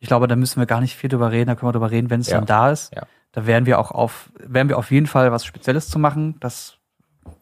[0.00, 2.10] Ich glaube, da müssen wir gar nicht viel drüber reden, da können wir drüber reden,
[2.10, 2.36] wenn es Ja.
[2.36, 2.94] dann da ist.
[2.94, 3.04] Ja.
[3.32, 6.36] Da werden wir auch auf, werden wir auf jeden Fall was Spezielles zu machen.
[6.40, 6.76] Das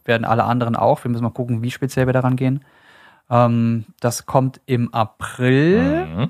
[0.05, 1.03] werden alle anderen auch.
[1.03, 2.63] Wir müssen mal gucken, wie speziell wir daran gehen.
[3.29, 6.29] Ähm, das kommt im April Mhm.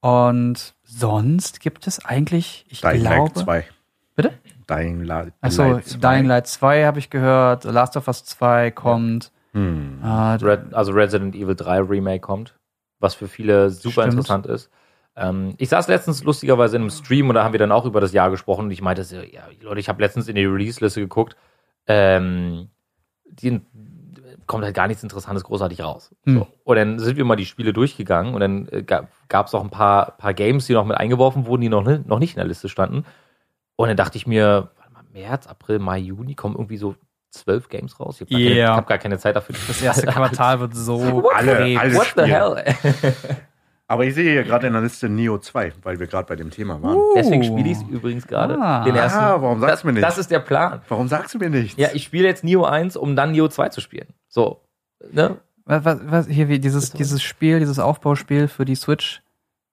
[0.00, 3.64] Und sonst gibt es eigentlich, ich Dying glaube, Light 2.
[4.16, 4.32] Bitte?
[4.68, 5.98] Dying Light, achso, Light 2.
[5.98, 9.32] Dying Light 2 habe ich gehört, The Last of Us 2 kommt.
[9.52, 10.00] Hm.
[10.02, 12.54] Äh, Red, also Resident Evil 3 Remake kommt,
[12.98, 14.12] was für viele super Stimmt.
[14.12, 14.70] interessant ist.
[15.16, 18.00] Ähm, ich saß letztens lustigerweise in einem Stream und da haben wir dann auch über
[18.00, 21.36] das Jahr gesprochen und ich meinte, ja, Leute, ich habe letztens in die Release-Liste geguckt,
[21.86, 22.68] ähm,
[23.24, 23.60] die
[24.50, 26.12] kommt halt gar nichts Interessantes großartig raus.
[26.24, 26.38] Hm.
[26.40, 26.46] So.
[26.64, 29.70] Und dann sind wir mal die Spiele durchgegangen und dann äh, gab es auch ein
[29.70, 32.46] paar, paar Games, die noch mit eingeworfen wurden, die noch, ni- noch nicht in der
[32.48, 33.04] Liste standen.
[33.76, 36.96] Und dann dachte ich mir, warte mal, März, April, Mai, Juni kommen irgendwie so
[37.30, 38.16] zwölf Games raus.
[38.20, 38.74] Ich habe gar, Yeah.
[38.76, 39.54] hab gar keine Zeit dafür.
[39.68, 41.80] das erste Quartal wird so Alle- krebs.
[41.80, 42.64] alle- What the hell?
[43.90, 46.50] Aber ich sehe hier gerade in der Liste Neo 2, weil wir gerade bei dem
[46.50, 46.96] Thema waren.
[47.16, 48.56] Deswegen spiele ich es übrigens gerade.
[48.60, 48.84] Ah.
[48.84, 49.18] den ersten.
[49.18, 50.04] Ah, warum sagst das, du mir nicht?
[50.04, 50.80] Das ist der Plan.
[50.88, 51.76] Warum sagst du mir nichts?
[51.76, 54.06] Ja, ich spiele jetzt Neo 1, um dann Neo 2 zu spielen.
[54.28, 54.60] So.
[55.12, 55.38] Ne?
[55.64, 59.22] Was, was, was, hier, wie dieses, dieses Spiel, dieses Aufbauspiel für die Switch,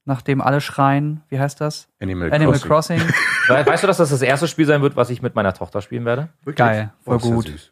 [0.06, 1.88] nachdem alle schreien, wie heißt das?
[2.02, 2.98] Animal, Animal Crossing.
[2.98, 3.16] Crossing.
[3.50, 5.82] We- Weißt du, dass das das erste Spiel sein wird, was ich mit meiner Tochter
[5.84, 6.30] spielen werde?
[6.44, 6.58] Wirklich?
[6.58, 7.72] Geil, voll Oh, gut.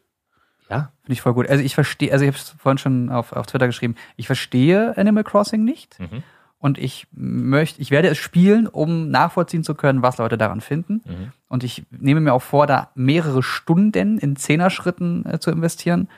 [0.70, 0.90] Ja.
[1.02, 1.48] Finde ich voll gut.
[1.48, 4.96] Also ich verstehe, also ich habe es vorhin schon auf, auf Twitter geschrieben, ich verstehe
[4.96, 6.22] Animal Crossing nicht Mhm.
[6.58, 11.02] Und ich möchte, ich werde es spielen, um nachvollziehen zu können, was Leute daran finden.
[11.04, 11.32] Mhm.
[11.48, 16.08] Und ich nehme mir auch vor, da mehrere Stunden in Zehner-Schritten äh, zu investieren.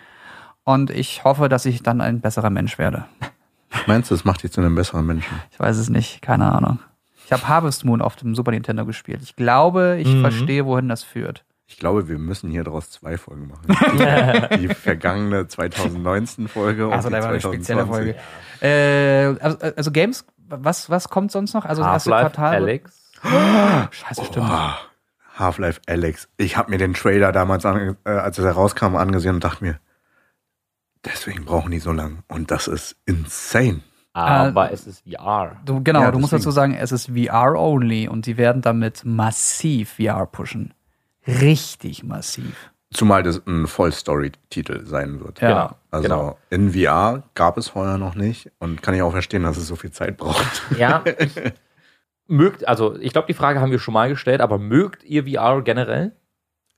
[0.64, 3.04] Und ich hoffe, dass ich dann ein besserer Mensch werde.
[3.86, 5.34] Meinst du, das macht dich zu einem besseren Menschen?
[5.50, 6.78] Ich weiß es nicht, keine Ahnung.
[7.26, 9.20] Ich habe Harvest Moon auf dem Super Nintendo gespielt.
[9.22, 10.20] Ich glaube, ich Mhm.
[10.22, 11.44] verstehe, wohin das führt.
[11.70, 13.66] Ich glaube, wir müssen hier daraus zwei Folgen machen.
[14.58, 17.54] die vergangene 2019-Folge und Also, die war eine 2020.
[17.54, 18.14] spezielle Folge.
[18.62, 21.66] Äh, also, also Games, was, was kommt sonst noch?
[21.66, 22.54] Also das erste Quartal.
[22.54, 23.12] Alex.
[23.90, 24.48] Scheiße, stimmt.
[24.48, 24.78] Boah,
[25.36, 26.28] Half-Life Alex.
[26.38, 29.78] Ich habe mir den Trailer damals, an, äh, als er herauskam, angesehen und dachte mir,
[31.04, 32.22] deswegen brauchen die so lang.
[32.28, 33.82] Und das ist insane.
[34.14, 35.60] Aber es ist VR.
[35.66, 39.96] Du, genau, Ja, du musst dazu sagen, es ist VR-only und die werden damit massiv
[39.96, 40.72] VR pushen.
[41.28, 42.70] Richtig massiv.
[42.90, 45.40] Zumal das ein Vollstory-Titel sein wird.
[45.42, 45.48] Ja.
[45.48, 45.76] Genau.
[45.90, 46.38] Also genau.
[46.48, 49.76] in VR gab es vorher noch nicht und kann ich auch verstehen, dass es so
[49.76, 50.62] viel Zeit braucht.
[50.78, 51.04] Ja.
[52.26, 55.60] mögt, also ich glaube, die Frage haben wir schon mal gestellt, aber mögt ihr VR
[55.62, 56.12] generell?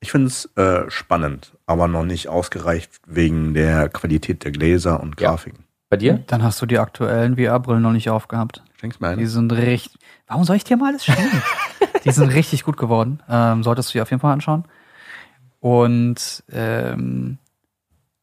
[0.00, 5.20] Ich finde es äh, spannend, aber noch nicht ausgereicht wegen der Qualität der Gläser und
[5.20, 5.30] Ja.
[5.30, 5.64] Grafiken.
[5.90, 6.22] Bei dir?
[6.28, 8.62] Dann hast du die aktuellen VR-Brillen noch nicht aufgehabt.
[8.80, 9.26] Schenkst mir Die eine?
[9.28, 9.98] sind richtig.
[10.30, 11.42] Warum soll ich dir mal alles schenken?
[12.04, 13.20] die sind richtig gut geworden.
[13.28, 14.64] Ähm, solltest du dir auf jeden Fall anschauen.
[15.60, 17.38] Und ähm,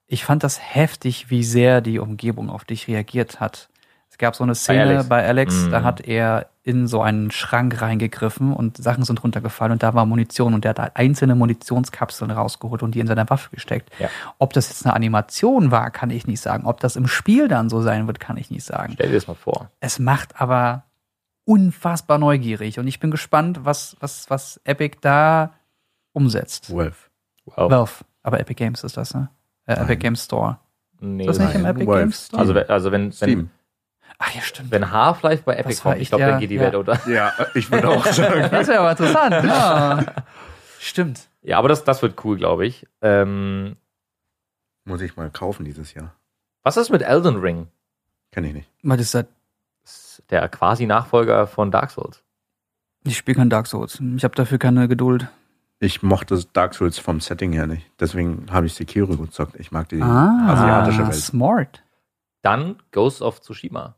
[0.08, 3.70] ich fand das heftig, wie sehr die Umgebung auf dich reagiert hat.
[4.10, 5.10] Es gab so eine Szene Alex.
[5.10, 5.72] bei Alex, Mhm.
[5.72, 10.06] da hat er in so einen Schrank reingegriffen und Sachen sind runtergefallen und da war
[10.06, 13.91] Munition und der hat einzelne Munitionskapseln rausgeholt und die in seine Waffe gesteckt.
[14.00, 14.10] Ja.
[14.39, 16.65] Ob das jetzt eine Animation war, kann ich nicht sagen.
[16.65, 19.28] Ob das im Spiel dann so sein wird, kann ich nicht sagen Stell dir das
[19.28, 19.70] mal vor.
[19.82, 20.84] es macht aber
[21.47, 25.53] unfassbar neugierig und ich bin gespannt, was, was, was Epic da
[26.13, 26.69] umsetzt.
[26.71, 27.10] Wolf.
[27.45, 27.71] Wow.
[27.71, 29.29] Valve, aber Epic Games ist das, ne?
[29.65, 29.95] Äh, Epic.
[29.97, 30.60] Games Store.
[30.99, 31.99] Nee, Ist das nicht im Nein, Epic Valve.
[32.01, 32.39] Games Store?
[32.41, 33.49] also, wenn- also wenn, wenn, Steam.
[34.19, 34.71] Ach ja, stimmt.
[34.71, 36.62] wenn Half-Life bei Epic kommt, ich glaube, ja, dann geht die ja.
[36.63, 36.99] Welt unter.
[37.10, 38.49] Ja, ich würde auch sagen.
[38.51, 39.45] Das wäre aber interessant.
[39.45, 40.05] Ja.
[40.79, 41.29] Stimmt.
[41.43, 42.86] Ja, aber das, das wird cool, glaube ich.
[43.01, 43.77] Ähm,
[44.86, 46.13] Muss ich mal kaufen dieses Jahr.
[46.63, 47.67] was ist mit Elden Ring?
[48.31, 48.69] Kenne ich nicht.
[48.99, 49.25] Ist das?
[49.25, 49.27] Das
[50.19, 52.23] ist Der quasi Nachfolger von Dark Souls.
[53.03, 54.01] Ich spiele kein Dark Souls.
[54.15, 55.27] Ich habe dafür keine Geduld.
[55.80, 57.86] Ich mochte Dark Souls vom Setting her nicht.
[57.99, 59.56] Deswegen habe ich Sekiro gezockt.
[59.60, 61.15] Ich mag die Ah, asiatische Welt.
[61.15, 61.84] smart.
[62.41, 63.95] Dann Ghost of Tsushima.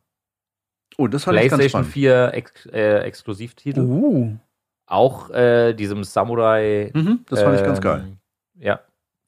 [0.98, 1.94] Oh, das fand ich ganz PlayStation spannend.
[1.94, 3.80] 4 Ex äh, Exklusivtitel.
[3.82, 4.38] Uh.
[4.86, 6.92] Auch äh, diesem Samurai.
[6.94, 8.18] Mhm, das fand ich ganz ähm, geil.
[8.56, 8.80] Ja.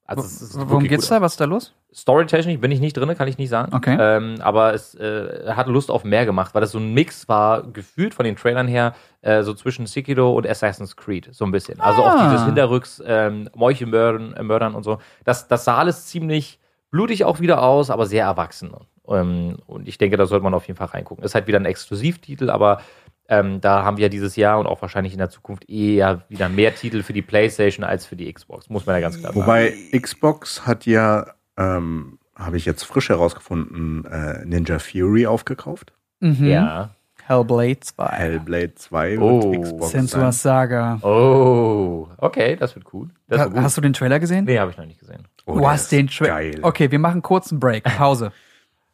[0.04, 1.20] Also es ist Worum geht's da?
[1.20, 1.72] Was ist da los?
[1.94, 3.74] Storytechnisch bin ich nicht drin, kann ich nicht sagen.
[3.74, 3.96] Okay.
[4.00, 7.62] Ähm, aber es äh, hat Lust auf mehr gemacht, weil das so ein Mix war,
[7.64, 11.80] gefühlt von den Trailern her, äh, so zwischen Sekiro und Assassin's Creed, so ein bisschen.
[11.80, 12.30] Also auch Ah.
[12.30, 14.98] dieses Hinterrücks, ähm, Meuche mördern, äh, mördern und so.
[15.24, 16.58] Das, das sah alles ziemlich
[16.90, 18.72] blutig auch wieder aus, aber sehr erwachsen.
[19.08, 21.24] Ähm, und ich denke, da sollte man auf jeden Fall reingucken.
[21.24, 22.80] Ist halt wieder ein Exklusivtitel, aber
[23.28, 26.74] Ähm, da haben wir dieses Jahr und auch wahrscheinlich in der Zukunft eher wieder mehr
[26.74, 29.46] Titel für die PlayStation als für die Xbox, muss man ja ganz klar sagen.
[29.46, 35.92] Wobei Xbox hat ja, ähm, habe ich jetzt frisch herausgefunden, äh, Ninja Fury aufgekauft.
[36.20, 36.46] Mhm.
[36.46, 36.94] Ja.
[37.24, 38.06] Hellblade 2.
[38.08, 39.52] Hellblade 2 Oh.
[39.52, 40.42] wird Xbox Sensuous.
[40.42, 40.98] Saga.
[41.02, 43.10] Oh, okay, das wird cool.
[43.28, 43.62] Das Ha, wird gut.
[43.62, 44.44] hast du den Trailer gesehen?
[44.44, 45.28] Nee, habe ich noch nicht gesehen.
[45.46, 46.34] Oh, du der hast den Trailer.
[46.34, 46.58] Geil.
[46.62, 47.84] Okay, wir machen kurz einen Break.
[47.96, 48.32] Pause.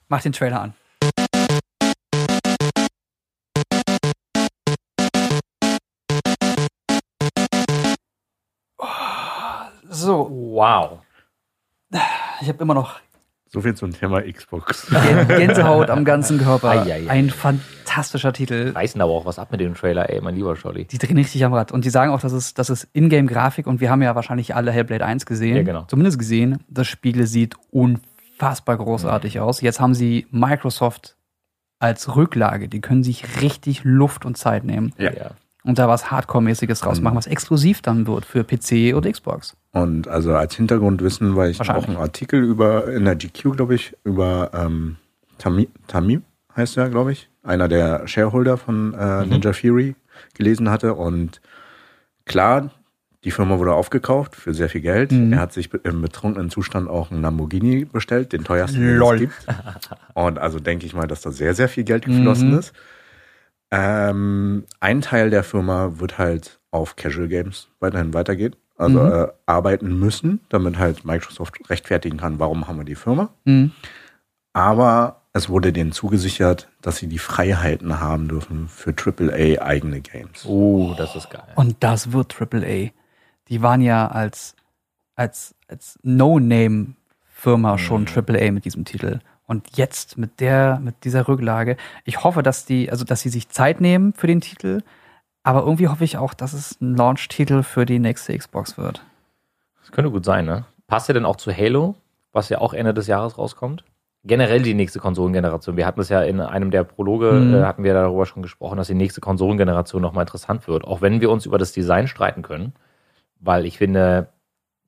[0.09, 0.75] Mach den Trailer an.
[8.79, 8.87] Oh,
[9.91, 11.01] So, Wow.
[12.41, 13.01] Ich habe immer noch
[13.51, 14.89] So viel zum Thema Xbox.
[14.91, 16.71] Gän- Gänsehaut am ganzen Körper.
[16.71, 17.11] Ei, ei, ei.
[17.11, 18.73] Ein fantastischer Titel.
[18.75, 20.85] Reißen aber auch was ab mit dem Trailer, ey, mein lieber Scholli.
[20.85, 21.73] Die drehen richtig am Rad.
[21.73, 24.71] Und die sagen auch, dass es, dass es Ingame-Grafik, und wir haben ja wahrscheinlich alle
[24.71, 25.57] Hellblade 1 gesehen.
[25.57, 25.85] Ja, genau.
[25.89, 26.63] Zumindest gesehen.
[26.69, 29.41] Das Spiel sieht unfassbar großartig Mhm.
[29.41, 29.61] aus.
[29.63, 31.17] Jetzt haben sie Microsoft
[31.79, 32.69] als Rücklage.
[32.69, 34.93] Die können sich richtig Luft und Zeit nehmen.
[34.99, 35.11] Ja.
[35.65, 37.05] Und da was Hardcore-mäßiges draus Mhm.
[37.05, 39.57] machen, was exklusiv dann wird für PC und Xbox.
[39.73, 43.95] Und also als Hintergrundwissen, weil ich auch einen Artikel über, in der GQ, glaube ich,
[44.05, 44.97] über ähm,
[45.39, 46.23] Tamim, Tamim
[46.57, 49.29] heißt er, glaube ich, einer der Shareholder von äh, Mhm.
[49.31, 49.95] Ninja Fury
[50.35, 50.95] gelesen hatte.
[50.95, 51.41] Und
[52.25, 52.71] klar,
[53.25, 55.13] die Firma wurde aufgekauft für sehr viel Geld.
[55.13, 55.33] Mhm.
[55.35, 59.15] Er hat sich im betrunkenen Zustand auch einen Lamborghini bestellt, den teuersten, den Lol.
[59.17, 59.47] es gibt.
[60.15, 62.59] Und also denke ich mal, dass da sehr, sehr viel Geld geflossen Mhm.
[62.59, 62.73] ist.
[63.71, 68.57] Ähm, ein Teil der Firma wird halt auf Casual Games weiterhin weitergehen.
[68.79, 69.13] Also Mhm.
[69.13, 73.29] äh, arbeiten müssen, damit halt Microsoft rechtfertigen kann, warum haben wir die Firma.
[73.45, 73.73] Mhm.
[74.53, 80.45] Aber es wurde denen zugesichert, dass sie die Freiheiten haben dürfen für AAA eigene Games.
[80.47, 81.43] Oh, das ist geil.
[81.57, 82.91] Und das wird AAA.
[83.49, 84.55] Die waren ja als,
[85.17, 87.79] als, als No-Name-Firma Mhm.
[87.79, 89.21] schon AAA mit diesem Titel.
[89.47, 91.77] Und jetzt mit der, mit dieser Rücklage.
[92.05, 94.83] Ich hoffe, dass die, also, dass sie sich Zeit nehmen für den Titel.
[95.49, 99.03] Aber irgendwie hoffe ich auch, dass es ein Launch-Titel für die nächste Xbox wird.
[99.81, 100.67] Das könnte gut sein, ne?
[100.87, 101.95] Passt ja dann auch zu Halo,
[102.33, 103.83] was ja auch Ende des Jahres rauskommt.
[104.25, 105.79] Generell die nächste Konsolengeneration.
[105.79, 107.55] Wir hatten es ja in einem der Prologe, Mhm.
[107.55, 110.85] äh, hatten wir darüber schon gesprochen, dass die nächste Konsolengeneration nochmal interessant wird.
[110.85, 112.75] Auch wenn wir uns über das Design streiten können.
[113.41, 114.29] Weil ich finde,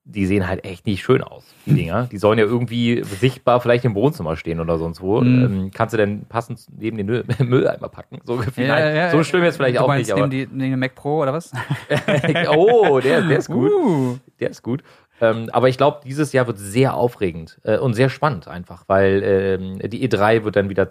[0.04, 2.08] die sehen halt echt nicht schön aus, die Dinger.
[2.10, 5.20] Die sollen ja irgendwie sichtbar vielleicht im Wohnzimmer stehen oder sonst wo.
[5.20, 5.44] Mhm.
[5.44, 8.18] Ähm, kannst du denn passend neben den Müll- Mülleimer packen?
[8.24, 8.42] So.
[8.42, 9.24] Ja, Nein, ja, so ja.
[9.24, 10.26] schlimm jetzt vielleicht auch meinst nicht, aber.
[10.26, 11.52] neben, die, neben den Mac Pro oder was?
[12.48, 13.70] oh, der, der ist gut.
[13.70, 14.18] Uh.
[14.40, 14.82] Der ist gut.
[15.20, 19.22] Ähm, aber ich glaube, dieses Jahr wird sehr aufregend äh, und sehr spannend einfach, weil
[19.22, 20.88] ähm, die E3 wird dann wieder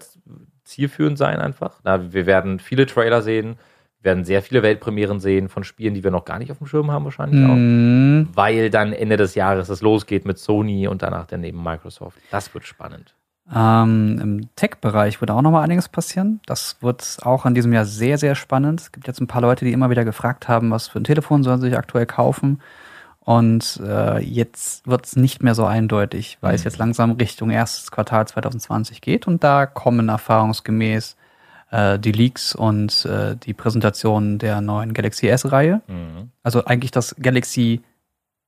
[0.64, 1.80] zielführend sein einfach.
[1.82, 3.56] Na, wir werden viele Trailer sehen,
[4.00, 6.66] wir werden sehr viele Weltpremieren sehen von Spielen, die wir noch gar nicht auf dem
[6.66, 7.54] Schirm haben wahrscheinlich auch.
[7.54, 8.28] Mhm.
[8.34, 12.18] Weil dann Ende des Jahres es losgeht mit Sony und danach dann eben Microsoft.
[12.30, 13.14] Das wird spannend.
[13.54, 16.40] Ähm, Im Tech-Bereich wird auch noch mal einiges passieren.
[16.46, 18.80] Das wird auch in diesem Jahr sehr, sehr spannend.
[18.80, 21.42] Es gibt jetzt ein paar Leute, die immer wieder gefragt haben, was für ein Telefon
[21.42, 22.60] sollen sie sich aktuell kaufen.
[23.18, 26.68] Und äh, jetzt wird es nicht mehr so eindeutig, weil es Mhm.
[26.68, 29.26] jetzt langsam Richtung erstes Quartal 2020 geht.
[29.26, 31.16] Und da kommen erfahrungsgemäß
[31.70, 35.82] äh, die Leaks und äh, die Präsentation der neuen Galaxy S-Reihe.
[35.86, 36.30] Mhm.
[36.42, 37.82] Also eigentlich das Galaxy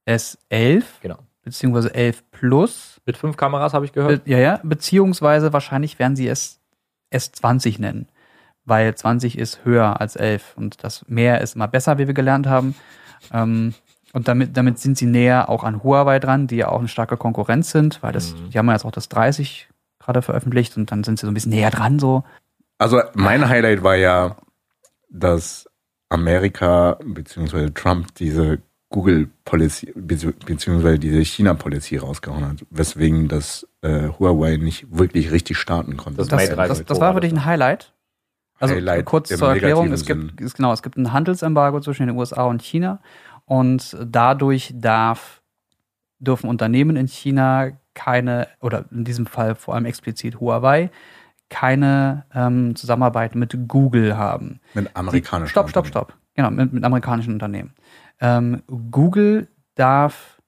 [0.06, 1.18] S11 Genau.
[1.44, 3.00] beziehungsweise 11 Plus.
[3.06, 4.24] Mit fünf Kameras habe ich gehört.
[4.24, 6.60] Be ja, ja, beziehungsweise wahrscheinlich werden sie es
[7.12, 8.08] S20 nennen,
[8.64, 12.46] weil 20 ist höher als 11 und das mehr ist immer besser, wie wir gelernt
[12.46, 12.74] haben.
[13.32, 13.74] Ähm,
[14.12, 17.16] und damit, damit sind sie näher auch an Huawei dran, die ja auch eine starke
[17.16, 18.50] Konkurrenz sind, weil das, Mhm.
[18.50, 21.34] die haben ja jetzt auch das 30 gerade veröffentlicht und dann sind sie so ein
[21.34, 22.24] bisschen näher dran so.
[22.82, 24.36] Also mein Highlight war ja,
[25.08, 25.68] dass
[26.08, 27.70] Amerika bzw.
[27.70, 28.58] Trump diese
[28.90, 30.98] Google Policy bzw.
[30.98, 36.18] diese China Policy rausgehauen hat, weswegen das äh, Huawei nicht wirklich richtig starten konnte.
[36.18, 37.92] Das Das, Mate 30 das, das war wirklich das, ein Highlight.
[38.58, 42.06] Also Highlight kurz im zur Erklärung, es gibt, ist, genau, es gibt ein Handelsembargo zwischen
[42.08, 43.00] den USA und China
[43.46, 45.40] und dadurch darf,
[46.18, 50.90] dürfen Unternehmen in China keine, oder in diesem Fall vor allem explizit Huawei,
[51.52, 54.60] keine ähm, Zusammenarbeit mit Google haben.
[54.72, 55.50] mit amerikanischen.
[55.50, 56.14] Stopp, stopp, stopp.
[56.34, 57.74] Genau, mit, mit amerikanischen Unternehmen.
[58.20, 60.40] Ähm, Google darf,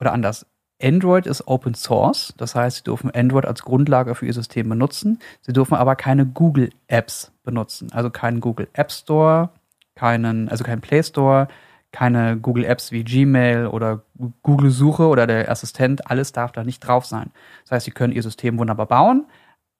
[0.00, 0.46] oder anders,
[0.82, 5.18] Android ist Open Source, das heißt, sie dürfen Android als Grundlage für ihr System benutzen.
[5.42, 9.50] Sie dürfen aber keine Google Apps benutzen, also keinen Google App Store,
[9.94, 11.48] keinen, also keinen Play Store,
[11.92, 14.04] keine Google Apps wie Gmail oder
[14.42, 17.30] Google Suche oder der Assistent, alles darf da nicht drauf sein.
[17.64, 19.26] Das heißt, sie können ihr System wunderbar bauen,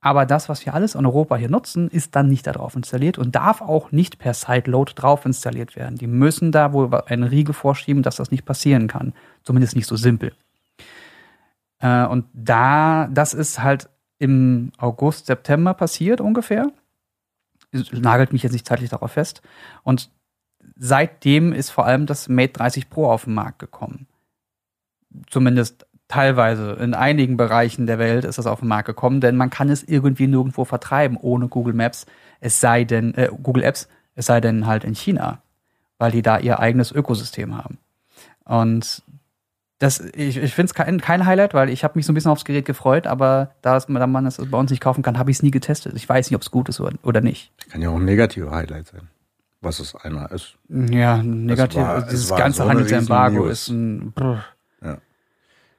[0.00, 3.18] aber das, was wir alles in Europa hier nutzen, ist dann nicht da drauf installiert
[3.18, 5.96] und darf auch nicht per Sideload drauf installiert werden.
[5.96, 9.12] Die müssen da wohl einen Riegel vorschieben, dass das nicht passieren kann.
[9.42, 10.32] Zumindest nicht so simpel.
[11.80, 16.70] Äh, und da, das ist halt im August, September passiert ungefähr.
[17.92, 19.42] nagelt mich jetzt nicht zeitlich darauf fest.
[19.82, 20.10] Und
[20.76, 24.06] seitdem ist vor allem das Mate 30 Pro auf den Markt gekommen.
[25.28, 29.48] Zumindest teilweise in einigen Bereichen der Welt ist das auf den Markt gekommen, denn man
[29.50, 32.06] kann es irgendwie nirgendwo vertreiben ohne Google Maps,
[32.40, 35.40] es sei denn äh, Google Apps, es sei denn halt in China,
[35.98, 37.78] weil die da ihr eigenes Ökosystem haben.
[38.44, 39.02] Und
[39.78, 42.30] das, ich, ich finde es kein, kein Highlight, weil ich habe mich so ein bisschen
[42.30, 45.30] aufs Gerät gefreut, aber da, es, da man es bei uns nicht kaufen kann, habe
[45.30, 45.94] ich es nie getestet.
[45.96, 47.50] Ich weiß nicht, ob es gut ist oder, oder nicht.
[47.70, 49.08] Kann ja auch ein negativer Highlight sein.
[49.62, 50.54] Was es einer ist.
[50.68, 51.80] Ja, negativ.
[51.80, 54.12] war- also es dieses ganze so Handelsembargo ist ein.
[54.12, 54.44] Brr.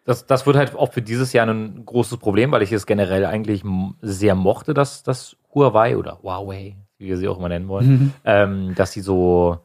[0.03, 3.25] Das, das wird halt auch für dieses Jahr ein großes Problem, weil ich es generell
[3.25, 3.63] eigentlich
[4.01, 8.13] sehr mochte, dass das Huawei oder Huawei, wie wir sie auch immer nennen wollen, Mhm.
[8.25, 9.59] ähm, dass sie so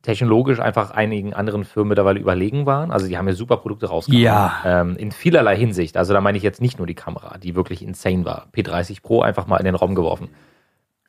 [0.00, 2.90] technologisch einfach einigen anderen Firmen mittlerweile überlegen waren.
[2.90, 4.22] Also die haben ja super Produkte rausgebracht.
[4.22, 4.62] Ja.
[4.64, 5.98] Ähm, in vielerlei Hinsicht.
[5.98, 8.48] Also da meine ich jetzt nicht nur die Kamera, die wirklich insane war.
[8.56, 10.28] P30 Pro einfach mal in den Raum geworfen.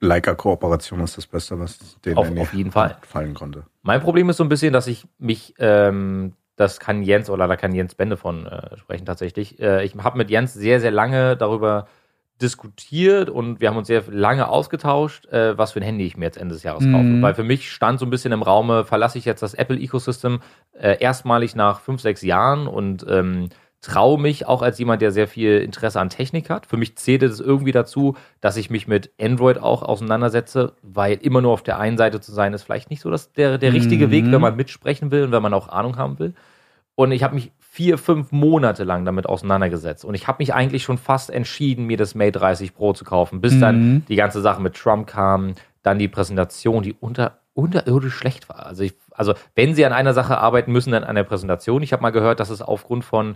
[0.02, 2.98] Leica-Kooperation ist das Beste, was denen Auf- in die auf jeden Fall.
[3.02, 3.64] Fallen konnte.
[3.82, 7.56] Mein Problem ist so ein bisschen, dass ich mich, ähm, das kann Jens oder da
[7.56, 9.62] kann Jens Bende von äh, sprechen tatsächlich.
[9.62, 11.88] Äh, ich habe mit Jens sehr, sehr lange darüber
[12.42, 16.26] diskutiert und wir haben uns sehr lange ausgetauscht, äh, was für ein Handy ich mir
[16.26, 17.04] jetzt Ende des Jahres kaufe.
[17.04, 17.22] Mhm.
[17.22, 20.42] Weil für mich stand so ein bisschen im Raume, verlasse ich jetzt das Apple-Ecosystem
[20.74, 23.48] äh, erstmalig nach fünf, sechs Jahren und ähm,
[23.82, 26.66] traue mich auch als jemand, der sehr viel Interesse an Technik hat.
[26.66, 31.42] Für mich zählt es irgendwie dazu, dass ich mich mit Android auch auseinandersetze, weil immer
[31.42, 34.08] nur auf der einen Seite zu sein, ist vielleicht nicht so das, der, der richtige
[34.08, 34.12] Mhm.
[34.12, 36.34] Weg, wenn man mitsprechen will und wenn man auch Ahnung haben will.
[36.96, 40.04] Und ich habe mich vier, fünf Monate lang damit auseinandergesetzt.
[40.04, 43.40] Und ich habe mich eigentlich schon fast entschieden, mir das Mate 30 Pro zu kaufen,
[43.40, 44.06] bis dann Mhm.
[44.10, 45.54] die ganze Sache mit Trump kam,
[45.84, 48.66] dann die Präsentation, die unter, unterirdisch schlecht war.
[48.66, 51.82] Also, ich, also wenn sie an einer Sache arbeiten müssen, dann an der Präsentation.
[51.82, 53.36] Ich habe mal gehört, dass es aufgrund von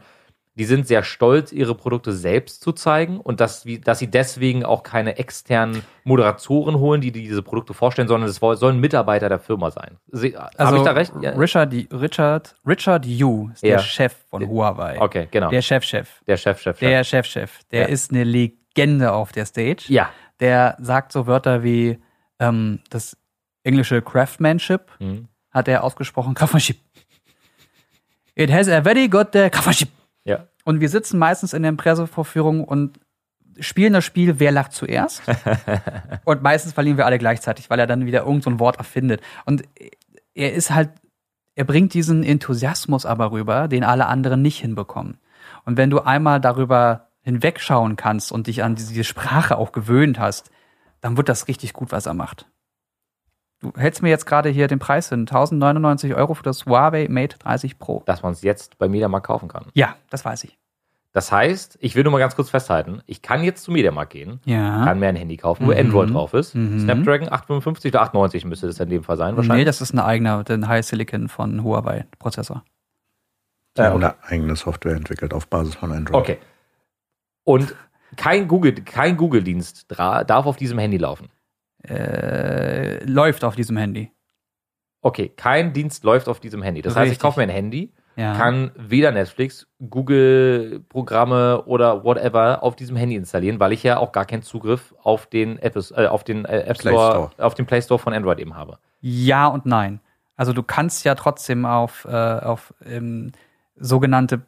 [0.56, 4.84] die sind sehr stolz, ihre Produkte selbst zu zeigen und dass, dass sie deswegen auch
[4.84, 9.98] keine externen Moderatoren holen, die diese Produkte vorstellen, sondern es sollen Mitarbeiter der Firma sein.
[10.12, 11.12] Sie- Habe Also ich da recht?
[11.22, 11.32] Ja.
[11.32, 13.78] Richard, Richard, Richard Yu ist Ja.
[13.78, 15.02] der Chef von Huawei.
[15.02, 15.50] Okay, genau.
[15.50, 16.22] Der Chefchef.
[16.28, 16.80] Der Chef, Chef, Chef.
[16.88, 17.60] Der Chefchef.
[17.72, 17.88] Der Ja.
[17.88, 19.86] ist eine Legende auf der Stage.
[19.88, 20.10] ja.
[20.40, 22.00] Der sagt so Wörter wie
[22.40, 23.16] ähm, das
[23.64, 25.28] englische Craftsmanship Mhm.
[25.52, 26.34] hat er ausgesprochen.
[26.34, 26.78] Craftsmanship.
[28.36, 29.90] It has a very good uh, Craftsmanship.
[30.26, 30.48] Ja.
[30.64, 33.00] Und wir sitzen meistens in den Pressevorführungen und
[33.60, 35.22] spielen das Spiel, wer lacht zuerst.
[36.26, 39.22] und meistens verlieren wir alle gleichzeitig, weil er dann wieder irgend so ein Wort erfindet.
[39.46, 39.64] Und
[40.34, 40.92] er ist halt,
[41.56, 45.18] er bringt diesen Enthusiasmus aber rüber, den alle anderen nicht hinbekommen.
[45.66, 50.52] Und wenn du einmal darüber hinwegschauen kannst und dich an diese Sprache auch gewöhnt hast,
[51.02, 52.48] dann wird das richtig gut, was er macht.
[53.64, 55.22] Du hältst mir jetzt gerade hier den Preis hin.
[55.22, 58.04] 1099 Euro für das Huawei Mate 30 Pro.
[58.06, 59.66] Dass man es jetzt bei Mediamarkt kaufen kann.
[59.74, 60.58] Ja, das weiß ich.
[61.14, 64.40] Das heißt, ich will nur mal ganz kurz festhalten, ich kann jetzt zum Mediamarkt gehen,
[64.46, 64.84] Ja.
[64.84, 65.78] kann mir ein Handy kaufen, wo Mhm.
[65.78, 66.56] Android drauf ist.
[66.56, 66.80] Mhm.
[66.80, 69.60] Snapdragon 855 oder 890 müsste das in dem Fall sein, wahrscheinlich.
[69.62, 72.64] Nee, das ist ein eigener, den High Silicon von Huawei Prozessor.
[73.78, 73.96] Die Äh, okay.
[73.96, 76.16] eine eigene Software entwickelt auf Basis von Android.
[76.20, 76.38] Okay.
[77.44, 77.76] Und
[78.18, 81.30] kein Google, kein Google-Dienst darf auf diesem Handy laufen.
[81.88, 84.12] Äh, läuft auf diesem Handy.
[85.02, 86.82] Okay, kein Dienst läuft auf diesem Handy.
[86.82, 87.22] Das heißt, ich Richtig.
[87.22, 88.36] kaufe mir ein Handy, Ja.
[88.36, 94.26] kann weder Netflix, Google-Programme oder whatever auf diesem Handy installieren, weil ich ja auch gar
[94.26, 97.82] keinen Zugriff auf den App, äh, auf den äh, App Play Store, auf den Play
[97.82, 98.78] Store von Android eben habe.
[99.02, 100.00] Ja und nein.
[100.36, 103.32] Also du kannst ja trotzdem auf, äh, auf ähm,
[103.76, 104.44] sogenannte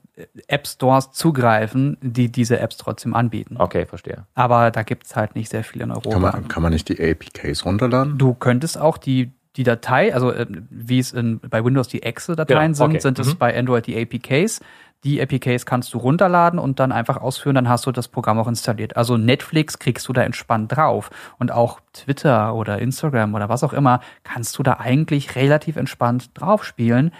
[0.47, 3.57] App Stores zugreifen, die diese Apps trotzdem anbieten.
[3.59, 4.25] Okay, verstehe.
[4.33, 6.09] Aber da gibt's halt nicht sehr viel in Europa.
[6.11, 8.17] Kann man, kann man nicht die APKs runterladen?
[8.17, 12.73] Du könntest auch die, die Datei, also äh, wie es in, bei Windows die Exe-Dateien
[12.73, 12.93] Genau, okay.
[12.99, 13.37] sind, sind es Mhm.
[13.37, 14.61] bei Android die APKs.
[15.03, 18.47] Die APKs kannst du runterladen und dann einfach ausführen, dann hast du das Programm auch
[18.47, 18.97] installiert.
[18.97, 21.11] Also Netflix kriegst du da entspannt drauf.
[21.37, 26.31] Und auch Twitter oder Instagram oder was auch immer, kannst du da eigentlich relativ entspannt
[26.33, 27.11] drauf spielen.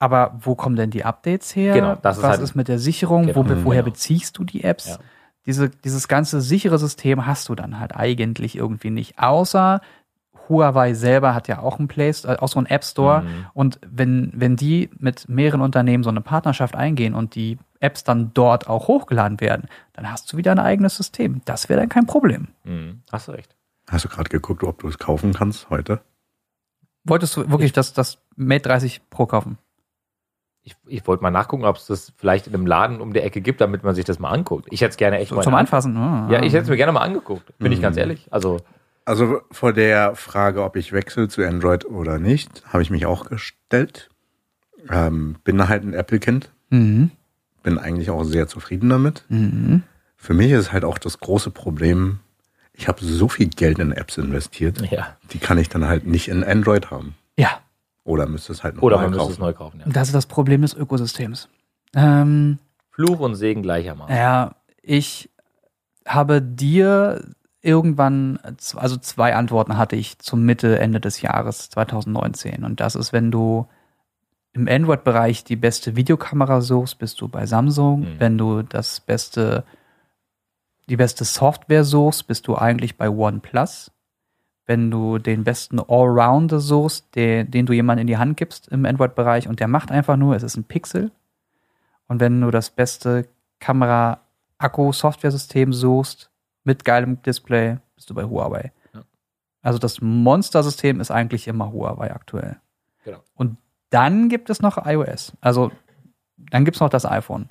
[0.00, 1.74] Aber wo kommen denn die Updates her?
[1.74, 3.28] Genau, das ist was halt- ist mit der Sicherung?
[3.36, 3.92] Wo, Genau, woher genau.
[3.92, 4.88] beziehst du die Apps?
[4.88, 4.98] Ja.
[5.46, 9.18] Diese, dieses ganze sichere System hast du dann halt eigentlich irgendwie nicht.
[9.18, 9.80] Außer
[10.48, 13.22] Huawei selber hat ja auch einen Play, äh, auch so einen App Store.
[13.22, 13.46] Mhm.
[13.54, 18.32] Und wenn, wenn die mit mehreren Unternehmen so eine Partnerschaft eingehen und die Apps dann
[18.34, 21.40] dort auch hochgeladen werden, dann hast du wieder ein eigenes System.
[21.44, 22.48] Das wäre dann kein Problem.
[22.64, 23.02] Mhm.
[23.12, 23.54] Hast du recht.
[23.88, 26.00] Hast du gerade geguckt, ob du es kaufen kannst heute?
[27.04, 29.58] Wolltest du wirklich das, das Mate 30 Pro kaufen?
[30.62, 33.40] Ich, ich wollte mal nachgucken, ob es das vielleicht in einem Laden um die Ecke
[33.40, 34.66] gibt, damit man sich das mal anguckt.
[34.70, 35.96] Ich hätte es gerne echt So, mal zum an- Anfassen?
[35.96, 36.28] Ah.
[36.30, 37.82] Ja, ich hätte es mir gerne mal angeguckt, bin ich Mhm.
[37.82, 38.26] ganz ehrlich.
[38.30, 38.58] Also,
[39.06, 43.24] Also vor der Frage, ob ich wechsle zu Android oder nicht, habe ich mich auch
[43.28, 44.10] gestellt.
[44.90, 47.10] Ähm, bin halt ein Apple-Kind, Mhm.
[47.62, 49.24] bin eigentlich auch sehr zufrieden damit.
[49.28, 49.82] Mhm.
[50.16, 52.20] Für mich ist halt auch das große Problem,
[52.74, 55.14] Ich habe so viel Geld in Apps investiert, Ja.
[55.32, 57.14] die kann ich dann halt nicht in Android haben.
[57.36, 57.60] Ja,
[58.04, 59.32] Oder müsste es halt noch Oder neu man müsste kaufen.
[59.32, 59.80] es neu kaufen.
[59.80, 59.86] Ja.
[59.92, 61.48] das ist das Problem des Ökosystems.
[61.94, 62.58] Ähm,
[62.90, 64.14] Fluch und Segen gleichermaßen.
[64.14, 65.30] Ja, ich
[66.06, 67.22] habe dir
[67.62, 68.38] irgendwann,
[68.74, 72.64] also zwei Antworten hatte ich zum Mitte, Ende des Jahres 2019.
[72.64, 73.66] Und das ist, wenn du
[74.52, 78.00] im Android-Bereich die beste Videokamera suchst, bist du bei Samsung.
[78.00, 78.14] Mhm.
[78.18, 79.64] Wenn du das beste,
[80.88, 83.92] die beste Software suchst, bist du eigentlich bei OnePlus.
[84.70, 88.86] Wenn du den besten Allrounder suchst, den, den du jemandem in die Hand gibst im
[88.86, 91.10] Android-Bereich und der macht einfach nur, es ist ein Pixel.
[92.06, 93.26] Und wenn du das beste
[93.58, 96.30] Kamera-Akku-Software-System suchst
[96.62, 98.70] mit geilem Display, bist du bei Huawei.
[98.94, 99.00] Ja.
[99.60, 102.60] Also das Monster-System ist eigentlich immer Huawei aktuell.
[103.04, 103.24] Genau.
[103.34, 103.56] Und
[103.88, 105.32] dann gibt es noch iOS.
[105.40, 105.72] Also
[106.36, 107.48] dann gibt es noch das iPhone.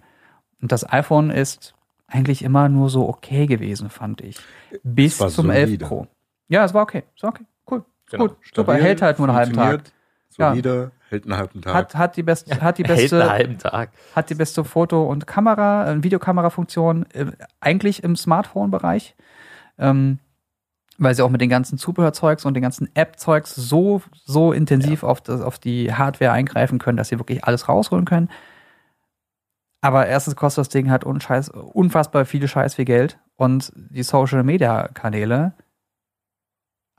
[0.61, 1.75] Und das iPhone ist
[2.07, 4.39] eigentlich immer nur so okay gewesen, fand ich.
[4.83, 5.85] Bis war zum 11 solide.
[5.85, 6.07] Pro.
[6.49, 7.03] Ja, es war okay.
[7.15, 7.45] Es war okay.
[7.69, 7.85] Cool.
[8.09, 8.27] Genau.
[8.27, 8.31] Gut.
[8.31, 8.73] Super.
[8.73, 9.81] Stabil, Hält halt nur einen halben Tag.
[10.29, 11.73] Solide, hält einen halben Tag.
[11.73, 13.91] Hat, hat die beste, hat die Hält einen beste, halben Tag.
[14.15, 17.25] hat die beste Foto- und Kamera, äh, Videokamerafunktion, äh,
[17.59, 19.15] eigentlich im Smartphone-Bereich,
[19.77, 20.19] ähm,
[20.97, 25.21] weil sie auch mit den ganzen Zubehörzeugs und den ganzen App-Zeugs so, so intensiv auf,
[25.21, 28.29] das, auf die Hardware eingreifen können, dass sie wirklich alles rausholen können.
[29.81, 35.53] Aber erstens kostet das Ding halt unscheiß, unfassbar viele Scheiß viel Geld und die Social-Media-Kanäle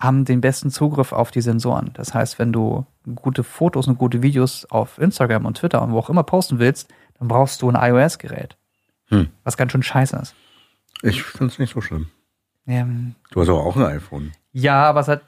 [0.00, 1.90] haben den besten Zugriff auf die Sensoren.
[1.94, 2.86] Das heißt, wenn du
[3.16, 6.90] gute Fotos und gute Videos auf Instagram und Twitter und wo auch immer posten willst,
[7.18, 8.56] dann brauchst du ein iOS-Gerät.
[9.08, 9.28] Hm.
[9.44, 10.34] Was ganz schön scheiße ist.
[11.02, 12.08] Ich finde es nicht so schlimm.
[12.66, 14.32] Ähm, Du hast aber auch ein iPhone.
[14.52, 15.22] ja, aber es hat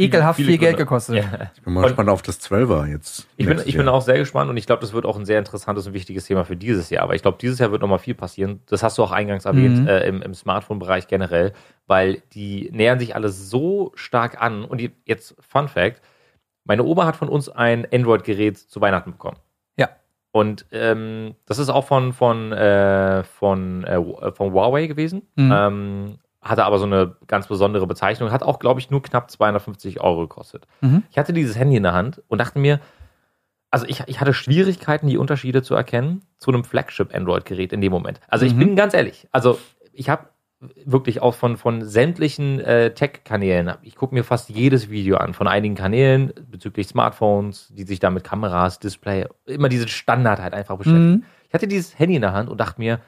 [0.00, 0.84] ekelhaft Viele viel Geld Gründe.
[0.84, 1.16] gekostet.
[1.16, 1.50] Ja.
[1.54, 3.28] Ich bin mal Und- gespannt auf das 12er jetzt.
[3.36, 5.38] Ich bin, ich bin auch sehr gespannt und ich glaube, das wird auch ein sehr
[5.38, 7.02] interessantes und wichtiges Thema für dieses Jahr.
[7.04, 8.60] Aber ich glaube, dieses Jahr wird nochmal viel passieren.
[8.66, 9.88] Das hast du auch eingangs erwähnt Mhm.
[9.88, 11.52] äh, im, im Smartphone-Bereich generell,
[11.86, 14.64] weil die nähern sich alle so stark an.
[14.64, 16.00] Und die, jetzt Fun Fact:
[16.64, 19.36] Meine Oma hat von uns ein Android-Gerät zu Weihnachten bekommen.
[19.78, 19.88] Ja.
[20.32, 24.00] Und ähm, das ist auch von, von, äh, von, äh,
[24.32, 25.22] von Huawei gewesen.
[25.36, 25.52] Mhm.
[25.52, 28.32] Ähm, hatte aber so eine ganz besondere Bezeichnung.
[28.32, 30.66] Hat auch, glaube ich, nur knapp 250 Euro gekostet.
[30.80, 31.02] Mhm.
[31.10, 32.80] Ich hatte dieses Handy in der Hand und dachte mir,
[33.70, 38.20] also ich, ich hatte Schwierigkeiten, die Unterschiede zu erkennen zu einem Flagship-Android-Gerät in dem Moment.
[38.28, 38.58] Also ich Mhm.
[38.58, 39.58] bin ganz ehrlich, also
[39.92, 40.24] ich habe
[40.84, 45.46] wirklich auch von, von sämtlichen äh, Tech-Kanälen, ich gucke mir fast jedes Video an, von
[45.46, 50.76] einigen Kanälen bezüglich Smartphones, die sich da mit Kameras, Display, immer diese Standard halt einfach
[50.76, 51.10] beschäftigen.
[51.10, 51.24] Mhm.
[51.48, 53.00] Ich hatte dieses Handy in der Hand und dachte mir,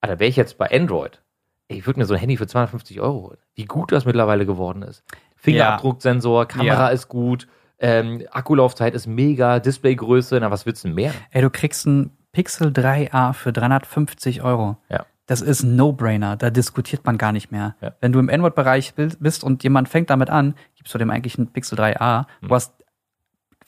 [0.00, 1.20] Alter, wäre ich jetzt bei Android,
[1.68, 3.38] ich würde mir so ein Handy für 250 Euro holen.
[3.54, 5.04] Wie gut das mittlerweile geworden ist.
[5.36, 6.88] Fingerabdrucksensor, Kamera Ja.
[6.88, 7.46] ist gut,
[7.78, 11.12] ähm, Akkulaufzeit ist mega, Displaygröße, na was willst du denn mehr?
[11.30, 14.76] Ey, du kriegst ein Pixel 3a für 350 Euro.
[14.88, 15.06] Ja.
[15.26, 16.36] Das ist ein No-Brainer.
[16.36, 17.76] Da diskutiert man gar nicht mehr.
[17.80, 17.92] Ja.
[18.00, 21.52] Wenn du im Android-Bereich bist und jemand fängt damit an, gibst du dem eigentlich einen
[21.52, 22.26] Pixel 3a.
[22.40, 22.48] Hm.
[22.48, 22.72] Du hast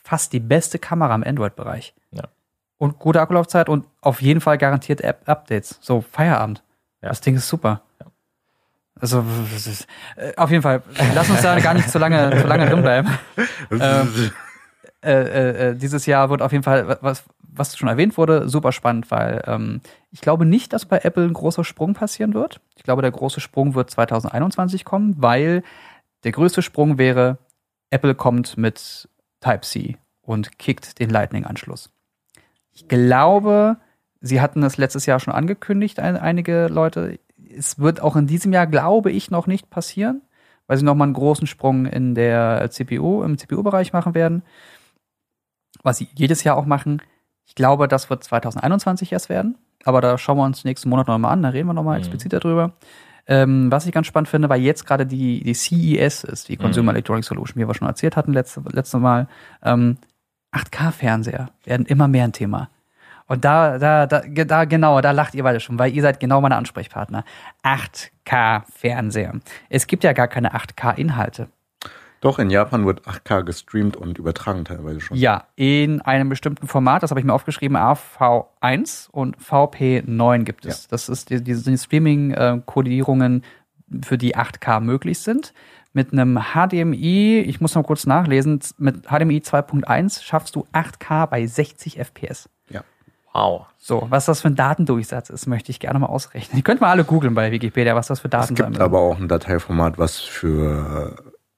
[0.03, 1.95] fast die beste Kamera im Android-Bereich.
[2.13, 2.25] Ja.
[2.79, 5.79] Und gute Akkulaufzeit und auf jeden Fall garantiert App-Updates.
[5.83, 6.63] So, Feierabend.
[7.03, 7.11] Ja.
[7.11, 7.83] Das Ding ist super.
[9.01, 9.87] Also, das
[10.17, 10.83] äh, auf jeden Fall,
[11.15, 13.09] lass uns da gar nicht zu lange, zu lange drin bleiben.
[13.73, 14.31] Ähm,
[15.03, 18.73] äh, äh, äh, dieses Jahr wird auf jeden Fall, was, was schon erwähnt wurde, super
[18.73, 19.81] spannend, weil ähm,
[20.11, 22.61] ich glaube nicht, dass bei Apple ein großer Sprung passieren wird.
[22.77, 25.63] Ich glaube, der große Sprung wird 2021 kommen, weil
[26.25, 27.39] der größte Sprung wäre,
[27.89, 29.09] Apple kommt mit
[29.41, 31.91] Type-C und kickt den Lightning-Anschluss.
[32.73, 33.79] Ich glaube,
[34.21, 37.19] sie hatten es letztes Jahr schon angekündigt, ein, einige Leute.
[37.57, 40.23] Es wird auch in diesem Jahr, glaube ich, noch nicht passieren,
[40.67, 44.43] weil sie nochmal einen großen Sprung in der CPU, im CPU-Bereich machen werden
[45.83, 47.01] was sie jedes Jahr auch machen.
[47.47, 49.57] Ich glaube, das wird 2021 erst werden.
[49.85, 52.01] Aber da schauen wir uns nächsten Monat nochmal an, da reden wir nochmal Mhm.
[52.01, 52.75] explizit darüber.
[53.27, 56.93] Ähm, was ich ganz spannend finde, weil jetzt gerade die, die CES ist, die Consumer
[56.93, 56.97] Mhm.
[56.97, 59.27] Electronic Solution, wie wir schon erzählt hatten letzte, letzte Mal.
[59.63, 59.97] Ähm,
[60.53, 62.69] 8K-Fernseher werden immer mehr ein Thema.
[63.31, 66.41] Und da, da, da, da, genau, da lacht ihr beide schon, weil ihr seid genau
[66.41, 67.23] meine Ansprechpartner.
[67.63, 69.35] 8K-Fernseher.
[69.69, 71.47] Es gibt ja gar keine 8K-Inhalte.
[72.21, 75.17] Doch, in Japan wird 8K gestreamt und übertragen teilweise schon.
[75.17, 80.89] Ja, in einem bestimmten Format, das habe ich mir aufgeschrieben, AV1 und VP9 gibt es.
[80.89, 83.45] Das ist die, diese Streaming-Kodierungen,
[84.03, 85.55] für die 8K möglich sind.
[85.93, 91.47] Mit einem HDMI, ich muss noch kurz nachlesen, mit HDMI 2.1 schaffst du 8K bei
[91.47, 92.49] 60 FPS.
[93.33, 93.67] Wow.
[93.79, 96.57] So, was das für ein Datendurchsatz ist, möchte ich gerne mal ausrechnen.
[96.59, 98.99] Ihr könnt mal alle googeln bei Wikipedia, was das für Es Daten gibt sein aber
[99.01, 101.17] auch ein Dateiformat, was für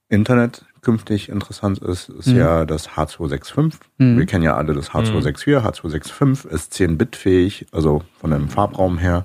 [0.09, 2.37] Internet künftig interessant ist, ist Mhm.
[2.37, 3.75] ja das H265.
[3.99, 4.19] Mhm.
[4.19, 5.61] Wir kennen ja alle das H264.
[5.65, 9.25] H265 ist 10-Bit fähig, also von dem Farbraum her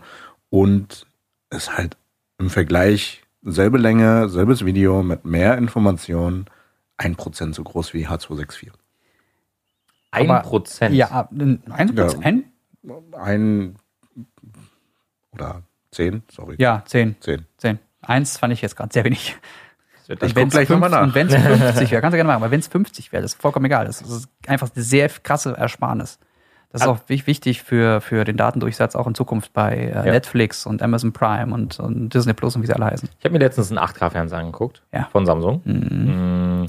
[0.49, 1.05] und
[1.49, 1.97] ist halt
[2.39, 6.45] im Vergleich selbe Länge, selbes Video mit mehr Informationen,
[6.97, 8.69] ein Prozent so groß wie H264.
[10.11, 10.95] Ein Aber- Prozent.
[10.95, 12.45] Ja, ein Prozent?
[13.13, 13.75] Ein
[15.33, 16.55] oder zehn, sorry.
[16.59, 17.15] Ja, 10.
[17.19, 17.45] Zehn.
[17.57, 17.79] 10.
[18.01, 19.35] Eins fand ich jetzt gerade sehr wenig.
[20.21, 21.01] Ich guck gleich nochmal nach.
[21.03, 23.33] Und wenn es 50 wäre, kannst du gerne machen, aber wenn es 50 wäre, das
[23.33, 23.85] ist vollkommen egal.
[23.85, 26.17] Das ist einfach eine sehr krasse Ersparnis.
[26.71, 30.03] Das ist auch wich- wichtig für, für den Datendurchsatz auch in Zukunft bei äh, Ja.
[30.03, 33.09] Netflix und Amazon Prime und, und Disney Plus und wie sie alle heißen.
[33.19, 35.07] Ich habe mir letztens einen 8K-Fernseher angeguckt Ja.
[35.11, 36.65] von Samsung, Mhm.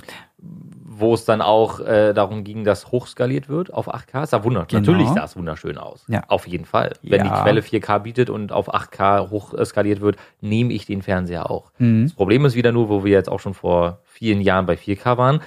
[1.01, 4.23] Wo es dann auch äh, darum ging, dass hochskaliert wird auf 8K.
[4.25, 4.83] Es sah wunderschön.
[4.83, 4.93] Genau.
[4.99, 6.05] Natürlich sah es wunderschön aus.
[6.09, 6.23] Ja.
[6.29, 6.95] Auf jeden Fall.
[7.03, 7.37] Wenn Ja.
[7.37, 11.71] die Quelle 4K bietet und auf 8K hochskaliert wird, nehme ich den Fernseher auch.
[11.79, 12.05] Mhm.
[12.05, 15.17] Das Problem ist wieder nur, wo wir jetzt auch schon vor vielen Jahren bei 4K
[15.19, 15.41] waren.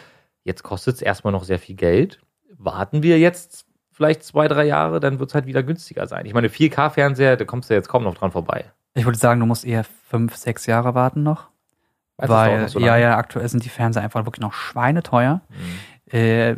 [0.44, 2.20] Jetzt kostet es erstmal noch sehr viel Geld.
[2.58, 6.26] Warten wir jetzt vielleicht zwei, drei Jahre, dann wird es halt wieder günstiger sein.
[6.26, 8.66] Ich meine, 4K-Fernseher, da kommst du jetzt kaum noch dran vorbei.
[8.94, 11.44] Ich würde sagen, du musst eher fünf, sechs Jahre warten noch.
[11.44, 14.42] Meinst du, es dauert weil, noch so ja, ja, aktuell sind die Fernseher einfach wirklich
[14.42, 15.42] noch schweineteuer.
[15.50, 16.14] Mhm.
[16.18, 16.56] Äh,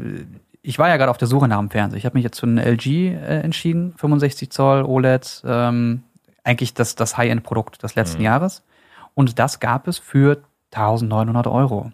[0.62, 1.98] ich war ja gerade auf der Suche nach dem Fernseher.
[1.98, 6.04] Ich habe mich jetzt für einen LG äh, entschieden, 65 Zoll OLED, ähm,
[6.44, 8.26] eigentlich das, das High-End-Produkt des letzten Mhm.
[8.26, 8.64] Jahres.
[9.14, 10.42] Und das gab es für
[10.74, 11.92] 1900 Euro.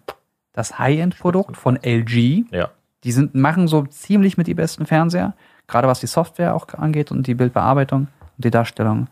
[0.52, 2.70] Das High-End-Produkt von LG, Ja.
[3.04, 5.34] die sind, machen so ziemlich mit die besten Fernseher,
[5.66, 8.02] gerade was die Software auch angeht und die Bildbearbeitung
[8.36, 9.08] und die Darstellung.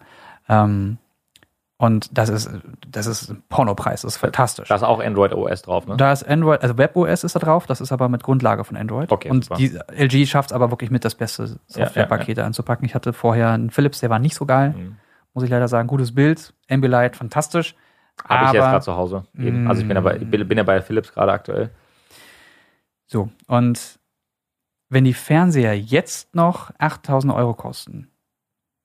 [0.49, 0.99] Ähm,
[1.79, 2.51] und das ist,
[2.89, 4.69] das ist ein Pornopreis, das ist fantastisch.
[4.69, 5.97] Da ist auch Android OS drauf, ne?
[5.97, 9.11] Da ist Android, also WebOS ist da drauf, das ist aber mit Grundlage von Android.
[9.13, 9.57] Okay, und super.
[9.57, 12.85] die LG schafft es aber wirklich mit das beste Softwarepakete anzupacken.
[12.85, 14.97] Ich hatte vorher einen Philips, der war nicht so geil, Mhm.
[15.35, 15.87] muss ich leider sagen.
[15.89, 17.75] Gutes Bild, Ambilight, fantastisch.
[18.29, 19.25] Habe ich jetzt gerade zu Hause.
[19.39, 19.69] Eben.
[19.69, 21.71] Also ich bin ja bei, ich bin bin ja bei Philips gerade aktuell.
[23.07, 24.01] So, und
[24.89, 28.11] wenn die Fernseher jetzt noch 8000 Euro kosten,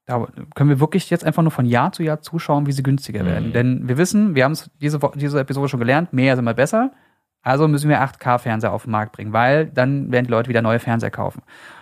[0.06, 3.24] da können wir wirklich jetzt einfach nur von Jahr zu Jahr zuschauen, wie sie günstiger
[3.24, 3.28] Mhm.
[3.28, 3.54] werden.
[3.54, 6.92] Denn wir wissen, wir haben es diese, diese Episode schon gelernt, mehr ist immer besser.
[7.42, 10.80] Also müssen wir 8K-Fernseher auf den Markt bringen, weil dann werden die Leute wieder neue
[10.80, 11.42] Fernseher kaufen.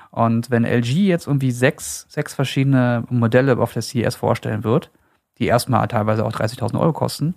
[0.10, 4.92] Und wenn LG jetzt irgendwie sechs, sechs verschiedene Modelle auf der CES vorstellen wird,
[5.38, 7.36] die erstmal teilweise auch 30.000 Euro kosten,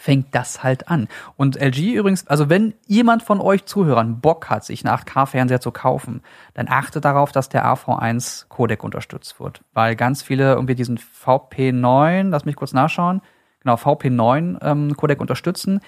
[0.00, 1.08] fängt das halt an.
[1.36, 5.72] Und LG übrigens, also wenn jemand von euch Zuhörern Bock hat, sich einen 8K-Fernseher zu
[5.72, 6.22] kaufen,
[6.54, 9.60] dann achtet darauf, dass der AV1-Codec unterstützt wird.
[9.72, 13.22] Weil ganz viele irgendwie diesen VP9, lass mich kurz nachschauen,
[13.58, 15.80] genau, VP9-Codec unterstützen.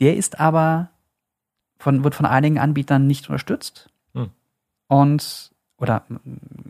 [0.00, 0.88] Der ist aber
[1.78, 3.90] von, wird von einigen Anbietern nicht unterstützt.
[4.14, 4.30] Hm.
[4.86, 6.04] Und, oder,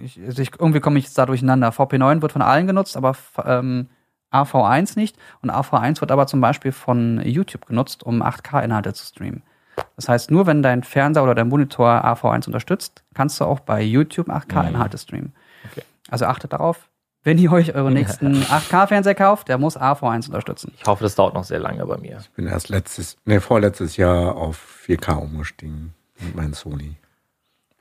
[0.03, 1.69] ich, also ich, irgendwie komme ich jetzt da durcheinander.
[1.69, 3.89] VP9 wird von allen genutzt, aber ähm,
[4.33, 5.17] AV1 nicht.
[5.43, 9.43] Und AV1 wird aber zum Beispiel von YouTube genutzt, um 8K-Inhalte zu streamen.
[9.97, 13.83] Das heißt, nur wenn dein Fernseher oder dein Monitor AV1 unterstützt, kannst du auch bei
[13.83, 15.33] YouTube 8K-Inhalte streamen.
[15.71, 15.83] Okay.
[16.11, 16.89] Also achtet darauf,
[17.25, 20.73] wenn ihr euch euren nächsten 8K-Fernseher kauft, der muss AV1 unterstützen.
[20.77, 22.19] Ich hoffe, das dauert noch sehr lange bei mir.
[22.21, 26.97] Ich bin erst letztes, nee, vorletztes Jahr auf 4K umgestiegen mit meinem Sony.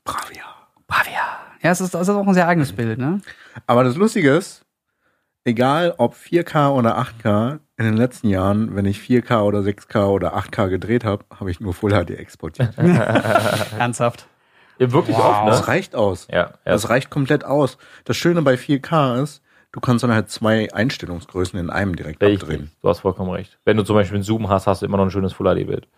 [0.04, 0.44] Bravia.
[0.86, 1.22] Bravia.
[1.62, 3.20] Ja, es ist, das ist auch ein sehr eigenes Bild, ne?
[3.66, 4.64] Aber das Lustige ist,
[5.48, 10.36] egal ob 4K oder 8K, in den letzten Jahren, wenn ich 4K oder 6K oder
[10.36, 12.76] 8K gedreht habe, habe ich nur Full HD exportiert.
[13.78, 14.26] Ernsthaft.
[14.78, 15.24] Ja, wirklich Wow.
[15.24, 15.68] oft, Das ne?
[15.68, 16.28] reicht aus.
[16.30, 16.50] Ja, ja.
[16.64, 17.78] Das reicht komplett aus.
[18.04, 19.42] Das Schöne bei 4K ist,
[19.72, 22.42] du kannst dann halt zwei Einstellungsgrößen in einem direkt Richtig.
[22.42, 22.70] abdrehen.
[22.82, 23.58] Du hast vollkommen recht.
[23.64, 25.88] Wenn du zum Beispiel einen Zoom hast, hast du immer noch ein schönes Full HD-Bild.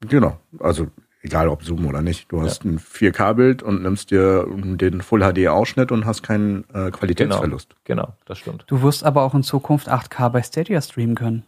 [0.00, 0.38] Genau.
[0.60, 0.88] Also
[1.22, 2.30] egal ob Zoom oder nicht.
[2.32, 7.74] Du hast ein 4K-Bild und nimmst dir den Full HD-Ausschnitt und hast keinen äh, Qualitätsverlust.
[7.84, 8.64] Genau, das stimmt.
[8.66, 11.44] Du wirst aber auch in Zukunft 8K bei Stadia streamen können.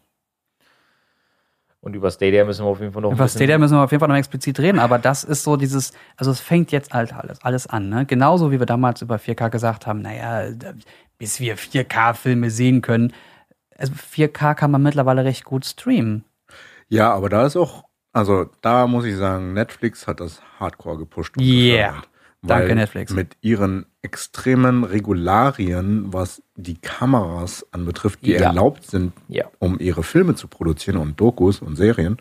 [1.80, 3.90] Und über Stadia müssen wir auf jeden Fall noch ein Über Stadia müssen wir auf
[3.90, 7.12] jeden Fall noch explizit reden, aber das ist so dieses, also es fängt jetzt halt
[7.12, 8.06] alles, alles an, ne?
[8.06, 10.52] Genauso wie wir damals über 4K gesagt haben, naja,
[11.18, 13.12] bis wir 4K-Filme sehen können.
[13.76, 16.24] Also 4K kann man mittlerweile recht gut streamen.
[16.88, 17.82] Ja, aber da ist auch,
[18.12, 21.36] also da muss ich sagen, Netflix hat das Hardcore gepusht.
[21.38, 22.02] Yeah.
[22.44, 23.12] Danke, Netflix.
[23.12, 28.48] Mit ihren extremen Regularien, was die Kameras anbetrifft, die Ja.
[28.48, 29.44] erlaubt sind, Ja.
[29.60, 32.16] um ihre Filme zu produzieren und Dokus und Serien,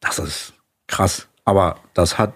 [0.00, 0.54] das ist
[0.86, 1.28] krass.
[1.44, 2.32] Aber das hat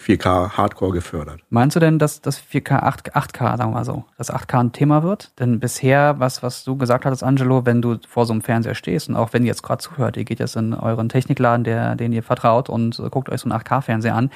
[0.00, 1.40] 4K Hardcore gefördert.
[1.50, 4.72] Meinst du denn, dass das 4K, 8, 8K, sagen wir mal so, dass 8K ein
[4.72, 5.38] Thema wird?
[5.38, 9.08] Denn bisher, was, was du gesagt hattest, Angelo, wenn du vor so einem Fernseher stehst
[9.08, 12.12] und auch wenn ihr jetzt gerade zuhört, ihr geht jetzt in euren Technikladen, der, den
[12.12, 14.30] ihr vertraut und äh, guckt euch so einen 8K-Fernseher an,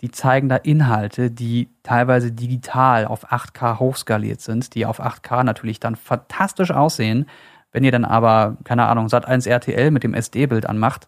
[0.00, 5.78] die zeigen da Inhalte, die teilweise digital auf 8K hochskaliert sind, die auf 8K natürlich
[5.78, 7.26] dann fantastisch aussehen.
[7.70, 11.06] Wenn ihr dann aber, keine Ahnung, Sat1 RTL mit dem SD-Bild anmacht,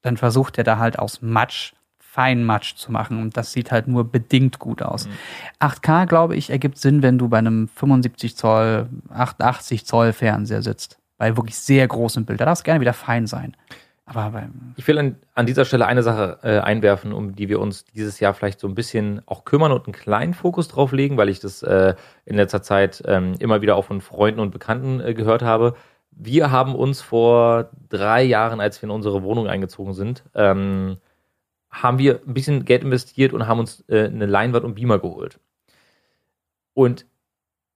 [0.00, 1.74] dann versucht er da halt aus Matsch
[2.12, 5.08] Feinmatsch zu machen und das sieht halt nur bedingt gut aus.
[5.60, 10.98] 8K, glaube ich, ergibt Sinn, wenn du bei einem 75 Zoll, 88 Zoll Fernseher sitzt.
[11.16, 12.38] bei wirklich sehr großem Bild.
[12.38, 13.56] Da darf es gerne wieder fein sein.
[14.04, 14.42] Aber
[14.76, 18.20] Ich will an, an dieser Stelle eine Sache äh, einwerfen, um die wir uns dieses
[18.20, 21.40] Jahr vielleicht so ein bisschen auch kümmern und einen kleinen Fokus drauf legen, weil ich
[21.40, 21.94] das äh,
[22.26, 25.76] in letzter Zeit ähm, immer wieder auch von Freunden und Bekannten äh, gehört habe.
[26.10, 30.98] Wir haben uns vor drei Jahren, als wir in unsere Wohnung eingezogen sind, ähm,
[31.72, 35.40] haben wir ein bisschen Geld investiert und haben uns äh, eine Leinwand und Beamer geholt.
[36.74, 37.06] Und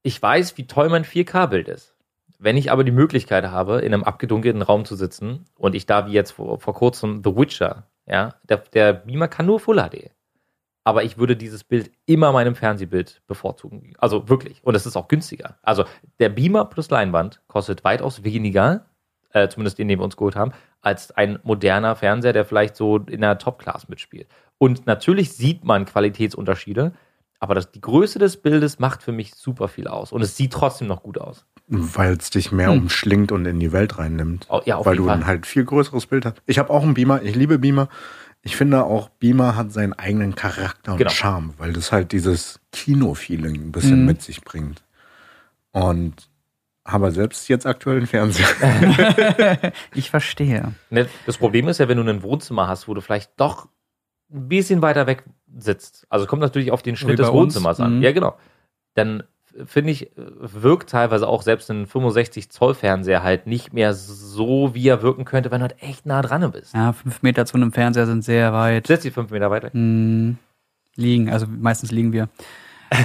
[0.02, 1.96] ich weiß, wie toll mein 4K-Bild ist.
[2.38, 6.06] Wenn ich aber die Möglichkeit habe, in einem abgedunkelten Raum zu sitzen und ich da
[6.06, 10.10] wie jetzt vor, vor kurzem The Witcher, ja, der, der Beamer kann nur Full HD.
[10.84, 13.94] Aber ich würde dieses Bild immer meinem Fernsehbild bevorzugen.
[13.98, 14.62] Also wirklich.
[14.62, 15.58] Und es ist auch günstiger.
[15.62, 15.84] Also
[16.20, 18.86] der Beamer plus Leinwand kostet weitaus weniger,
[19.36, 22.96] äh, zumindest den, den wir uns geholt haben, als ein moderner Fernseher, der vielleicht so
[22.98, 24.28] in der Top-Class mitspielt.
[24.58, 26.92] Und natürlich sieht man Qualitätsunterschiede,
[27.38, 30.10] aber das, die Größe des Bildes macht für mich super viel aus.
[30.12, 31.44] Und es sieht trotzdem noch gut aus.
[31.68, 32.82] Weil es dich mehr Hm.
[32.82, 34.46] umschlingt und in die Welt reinnimmt.
[34.48, 35.18] Oh, ja, auf weil jeden du Fall.
[35.18, 36.36] ein halt viel größeres Bild hast.
[36.46, 37.88] Ich habe auch einen Beamer, ich liebe Beamer.
[38.42, 41.10] Ich finde auch, Beamer hat seinen eigenen Charakter und Genau.
[41.10, 44.06] Charme, weil das halt dieses Kino-Feeling ein bisschen Mhm.
[44.06, 44.82] mit sich bringt.
[45.72, 46.14] Und
[46.86, 49.72] aber selbst jetzt aktuell einen Fernseher.
[49.94, 50.72] ich verstehe.
[50.90, 53.68] Ne, Das Problem ist ja, wenn du ein Wohnzimmer hast, wo du vielleicht doch
[54.32, 55.24] ein bisschen weiter weg
[55.56, 56.06] sitzt.
[56.08, 57.54] Also kommt natürlich auf den Schnitt des bei uns.
[57.54, 57.96] Wohnzimmers an.
[57.96, 58.02] Mhm.
[58.02, 58.36] Ja, genau.
[58.94, 59.22] Dann
[59.64, 64.86] finde ich, wirkt teilweise auch selbst ein 65 Zoll Fernseher halt nicht mehr so, wie
[64.88, 66.74] er wirken könnte, wenn du halt echt nah dran bist.
[66.74, 68.86] Ja, fünf Meter zu einem Fernseher sind sehr weit.
[68.86, 69.72] Setz dich fünf Meter weiter.
[69.72, 70.36] Hm,
[70.94, 72.28] liegen, also meistens liegen wir.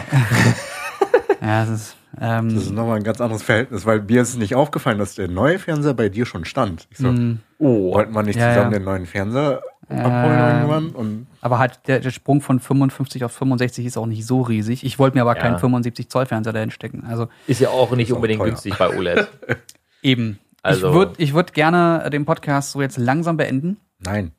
[1.41, 4.55] ja, das ist, ähm, Das ist nochmal ein ganz anderes Verhältnis, weil mir ist nicht
[4.55, 6.87] aufgefallen, dass der neue Fernseher bei dir schon stand.
[6.91, 8.79] Ich so, hm, Oh, wollten wir nicht Ja, zusammen ja.
[8.79, 10.89] den neuen Fernseher abholen irgendwann?
[10.89, 14.83] Und aber halt der, der Sprung von 55 auf 65 ist auch nicht so riesig.
[14.85, 15.41] Ich wollte mir aber Ja.
[15.41, 17.03] keinen 75 Zoll Fernseher dahin stecken.
[17.07, 18.47] Also ist ja auch nicht unbedingt teuer.
[18.49, 19.27] günstig bei OLED.
[20.01, 20.39] eben.
[20.63, 23.77] Also- ich würde ich würd gerne den Podcast so jetzt langsam beenden.
[23.99, 24.31] nein.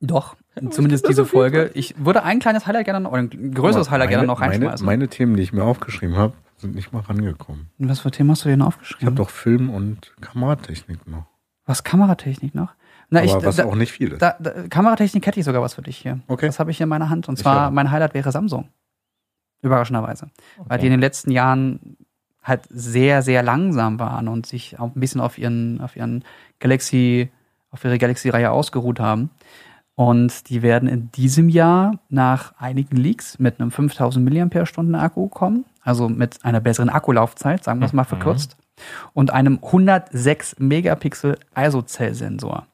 [0.00, 0.36] Doch,
[0.70, 1.72] zumindest diese Folge.
[1.74, 4.86] Ich würde ein kleines Highlight gerne noch, oder ein größeres Highlight gerne noch meine, reinschmeißen.
[4.86, 7.70] meine Themen, die ich mir aufgeschrieben habe, sind nicht mal rangekommen.
[7.78, 9.06] Was für Themen hast du denn Ich aufgeschrieben?
[9.06, 11.24] habe doch Film und Kameratechnik noch.
[11.66, 12.74] was Kameratechnik noch?
[13.10, 14.20] Na, Aber ich, was da, auch nicht viel ist.
[14.20, 16.20] da, da, Kameratechnik hätte ich sogar was für dich hier.
[16.28, 16.46] Okay.
[16.46, 17.26] Das habe ich hier in meiner Hand.
[17.28, 18.68] Und Ich zwar, mein Highlight wäre Samsung.
[19.62, 20.30] Überraschenderweise.
[20.56, 20.96] Weil die in Okay.
[20.96, 21.96] den letzten Jahren
[22.42, 26.24] halt sehr, sehr langsam waren und sich auch ein bisschen auf ihren, auf ihren
[26.60, 27.30] Galaxy,
[27.70, 29.30] auf ihre Galaxy-Reihe ausgeruht haben.
[29.98, 35.64] Und die werden in diesem Jahr nach einigen Leaks mit einem 5000 mAh Akku kommen.
[35.82, 38.06] Also mit einer besseren Akkulaufzeit, sagen wir es mal Mhm.
[38.06, 38.56] verkürzt.
[39.12, 42.68] Und einem 106 Megapixel ISO-Zell-Sensor.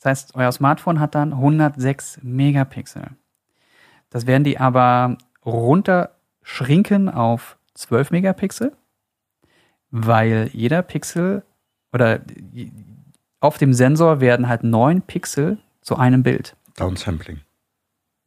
[0.00, 3.06] Das heißt, euer Smartphone hat dann 106 Megapixel.
[4.10, 5.16] Das werden die aber
[5.46, 8.72] runterschrinken auf 12 Megapixel,
[9.90, 11.42] weil jeder Pixel
[11.90, 12.20] oder
[13.40, 15.56] auf dem Sensor werden halt 9 Pixel
[15.88, 16.54] zu einem Bild.
[16.76, 17.38] Downsampling.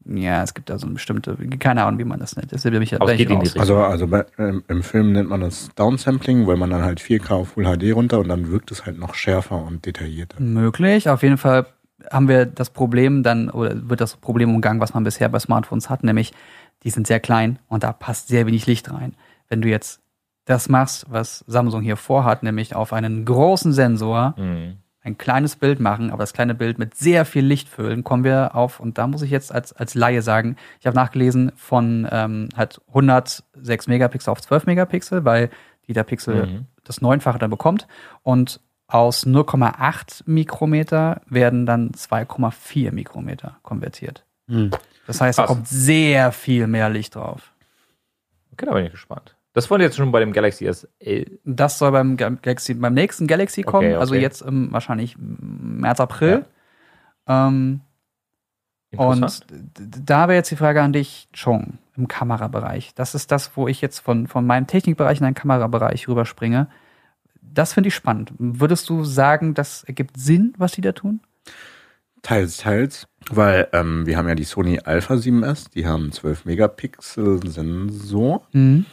[0.04, 2.52] Ja, es gibt da so eine bestimmte, keine Ahnung, wie man das nennt.
[2.52, 3.62] Das will mich Aber es geht in die Richtung.
[3.62, 7.36] Also, also bei, ähm, im Film nennt man das Downsampling, weil man dann halt 4K
[7.36, 10.42] auf Full HD runter und dann wirkt es halt noch schärfer und detaillierter.
[10.42, 11.08] Möglich.
[11.08, 11.68] Auf jeden Fall
[12.10, 15.88] haben wir das Problem dann, oder wird das Problem umgangen, was man bisher bei Smartphones
[15.92, 16.34] hat, nämlich
[16.82, 19.16] die sind sehr klein und da passt sehr wenig Licht rein.
[19.50, 20.02] Wenn du jetzt
[20.46, 24.78] das machst, was Samsung hier vorhat, nämlich auf einen großen Sensor Mhm.
[25.04, 28.54] Ein kleines Bild machen, aber das kleine Bild mit sehr viel Licht füllen, kommen wir
[28.56, 32.50] auf, und da muss ich jetzt als, als Laie sagen, ich habe nachgelesen von ähm,
[32.56, 35.50] halt 106 Megapixel auf 12 Megapixel, weil
[35.88, 36.66] jeder Pixel Mhm.
[36.84, 37.88] das Neunfache dann bekommt.
[38.22, 44.24] Und aus 0,8 Mikrometer werden dann 2,4 Mikrometer konvertiert.
[45.08, 45.56] Das heißt, da Krass.
[45.56, 47.54] kommt sehr viel mehr Licht drauf.
[48.54, 49.36] Okay, da bin ich gespannt.
[49.54, 51.40] Das wollen jetzt schon bei dem Galaxy SL.
[51.44, 54.00] Das soll beim Galaxy, beim nächsten Galaxy kommen, Okay, okay.
[54.02, 56.46] also jetzt im, wahrscheinlich März, April.
[57.28, 57.82] Ähm,
[58.92, 59.46] Interessant.
[59.52, 62.94] Und da wäre jetzt die Frage an dich, Chong, im Kamerabereich.
[62.96, 66.68] Das ist das, wo ich jetzt von, von meinem Technikbereich in den Kamerabereich rüberspringe.
[67.42, 68.34] Das finde ich spannend.
[68.38, 71.22] Würdest du sagen, das ergibt Sinn, was die da tun?
[72.22, 73.08] Teils, teils.
[73.30, 78.86] Weil ähm, wir haben ja die Sony Alpha 7S, die haben 12 Megapixel Sensor, Mhm.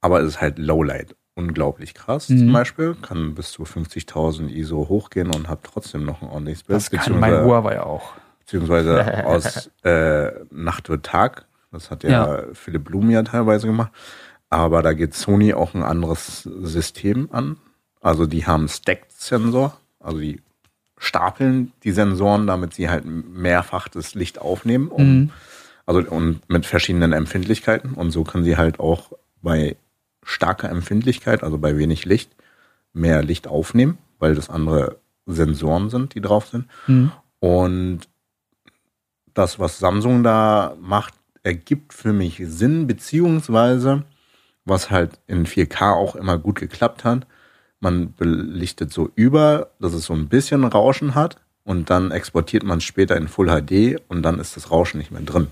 [0.00, 1.14] Aber es ist halt Lowlight.
[1.34, 2.38] Unglaublich krass Mhm.
[2.38, 2.96] zum Beispiel.
[3.00, 6.76] Kann bis zu 50.000 ISO hochgehen und hat trotzdem noch ein ordentliches Bild.
[6.76, 8.12] Das kann mein Huawei auch.
[8.40, 11.46] beziehungsweise aus äh, Nacht wird Tag.
[11.70, 12.42] Das hat ja, Ja.
[12.54, 13.92] Philipp Blum ja teilweise gemacht.
[14.50, 17.58] Aber da geht Sony auch ein anderes System an.
[18.00, 20.40] Also die haben Stacked-Sensor, also die
[20.96, 24.88] stapeln die Sensoren, damit sie halt mehrfach das Licht aufnehmen.
[24.88, 25.30] Um, Mhm.
[25.86, 27.94] Also und mit verschiedenen Empfindlichkeiten.
[27.94, 29.76] Und so können sie halt auch bei
[30.28, 32.30] starker Empfindlichkeit, also bei wenig Licht,
[32.92, 36.66] mehr Licht aufnehmen, weil das andere Sensoren sind, die drauf sind.
[36.86, 37.12] Mhm.
[37.40, 38.00] Und
[39.32, 44.04] das, was Samsung da macht, ergibt für mich Sinn, beziehungsweise
[44.64, 47.26] was halt in 4K auch immer gut geklappt hat.
[47.80, 52.78] Man belichtet so über, dass es so ein bisschen Rauschen hat und dann exportiert man
[52.78, 55.46] es später in Full HD und dann ist das Rauschen nicht mehr drin.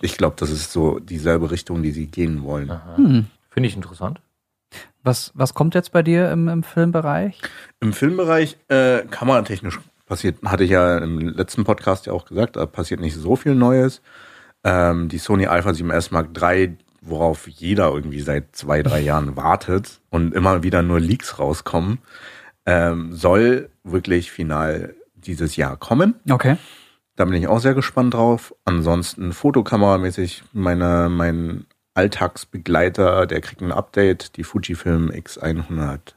[0.00, 2.70] Ich glaube, das ist so dieselbe Richtung, die sie gehen wollen.
[2.96, 3.26] Hm.
[3.52, 4.20] Finde ich interessant.
[5.02, 7.38] Was, was kommt jetzt bei dir im, im Filmbereich?
[7.80, 12.66] Im Filmbereich äh, kameratechnisch passiert, hatte ich ja im letzten Podcast ja auch gesagt, da
[12.66, 14.00] passiert nicht so viel Neues.
[14.64, 20.00] Ähm, die Sony Alpha 7S Mark III, worauf jeder irgendwie seit zwei, drei Jahren wartet
[20.10, 21.98] und immer wieder nur Leaks rauskommen,
[22.64, 26.14] ähm, soll wirklich final dieses Jahr kommen.
[26.30, 26.56] Okay.
[27.16, 28.54] Da bin ich auch sehr gespannt drauf.
[28.64, 34.36] Ansonsten fotokameramäßig meine, mein Alltagsbegleiter, der kriegt ein Update.
[34.36, 36.12] Die Fujifilm X100F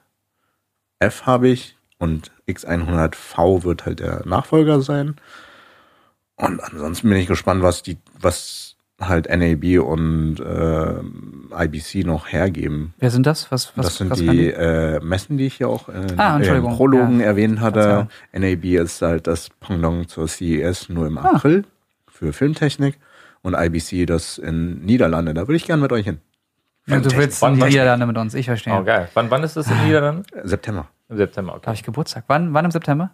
[1.24, 5.16] habe ich und X100V wird halt der Nachfolger sein.
[6.36, 12.94] Und ansonsten bin ich gespannt, was die, was halt NAB und äh, IBC noch hergeben.
[12.98, 13.52] Wer sind das?
[13.52, 16.76] Was, was, das sind was die äh, Messen, die ich hier auch in Ah, Entschuldigung.
[16.76, 17.26] Prologen Ja.
[17.28, 18.08] erwähnt hatte.
[18.34, 21.32] NAB ist halt das Pendant zur CES nur im Ah.
[21.36, 21.66] April
[22.08, 22.98] für Filmtechnik
[23.46, 25.34] und IBC das in Niederlande.
[25.34, 26.20] Da würde ich gerne mit euch hin.
[26.88, 28.74] Ja, du willst Wann- in die Niederlande mit uns, ich verstehe.
[28.74, 29.08] Oh, geil.
[29.14, 30.24] Wann, wann ist das in Niederlanden?
[30.36, 30.88] Äh, September.
[31.10, 31.66] Im September, Da okay.
[31.68, 32.24] habe ich Geburtstag.
[32.28, 33.12] Wann, wann im September?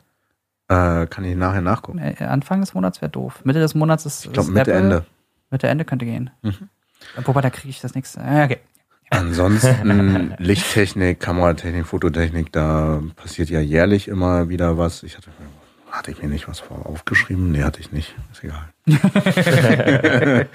[0.69, 1.99] Äh, kann ich nachher nachgucken.
[1.99, 3.41] Äh, Anfang des Monats wäre doof.
[3.43, 4.25] Mitte des Monats ist.
[4.25, 4.73] Ich glaube Mitte Apple.
[4.83, 5.05] Ende.
[5.49, 6.29] Mitte Ende könnte gehen.
[6.41, 6.69] Mhm.
[7.25, 8.21] Wobei, da kriege ich das nächste.
[8.21, 8.59] Ja, okay.
[9.09, 15.03] Ansonsten Lichttechnik, Kameratechnik, Fototechnik, da passiert ja jährlich immer wieder was.
[15.03, 15.29] Ich hatte,
[15.91, 17.51] hatte ich mir nicht was vor aufgeschrieben?
[17.51, 18.15] Nee, hatte ich nicht.
[18.31, 18.69] Ist egal.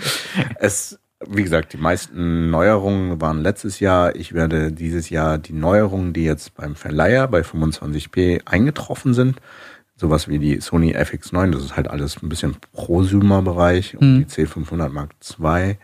[0.59, 4.15] es, wie gesagt, die meisten Neuerungen waren letztes Jahr.
[4.17, 9.41] Ich werde dieses Jahr die Neuerungen, die jetzt beim Verleiher bei 25p eingetroffen sind,
[9.97, 14.27] sowas wie die Sony FX9, das ist halt alles ein bisschen Prosumer-Bereich und Mhm.
[14.27, 15.77] die C500 Mark II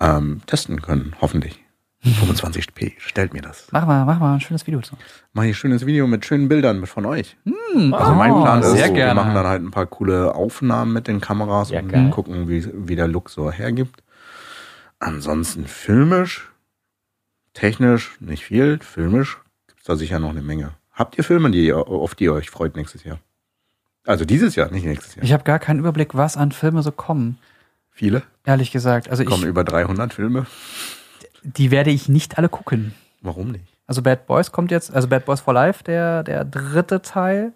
[0.00, 1.63] ähm, testen können, hoffentlich.
[2.12, 3.68] 25p, stellt mir das.
[3.70, 4.96] Mach mal, mach mal ein schönes Video zu.
[5.32, 7.36] Mach ich ein schönes Video mit schönen Bildern von euch.
[7.44, 10.92] Hm, Also mein oh, Plan ist, sehr wir machen dann halt ein paar coole Aufnahmen
[10.92, 12.10] mit den Kameras Ja, und geil.
[12.10, 14.02] gucken, wie, wie der Look so hergibt.
[14.98, 16.50] Ansonsten filmisch,
[17.54, 20.70] technisch nicht viel, filmisch gibt's da sicher noch eine Menge.
[20.92, 23.18] Habt ihr Filme, die, auf die ihr euch freut nächstes Jahr?
[24.06, 25.24] Also dieses Jahr, nicht nächstes Jahr.
[25.24, 27.38] Ich habe gar keinen Überblick, was an Filme so kommen.
[27.90, 28.22] Viele?
[28.44, 29.08] Ehrlich gesagt.
[29.08, 30.46] Also Kommen ich, über 300 Filme.
[31.44, 32.94] Die werde ich nicht alle gucken.
[33.20, 33.64] Warum nicht?
[33.86, 37.52] Also Bad Boys kommt jetzt, also Bad Boys for Life, der, der dritte Teil.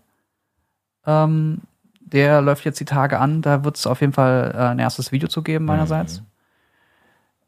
[1.06, 1.62] Ähm,
[2.00, 3.42] der läuft jetzt die Tage an.
[3.42, 6.22] Da wird es auf jeden Fall äh, ein erstes Video zu geben, meinerseits.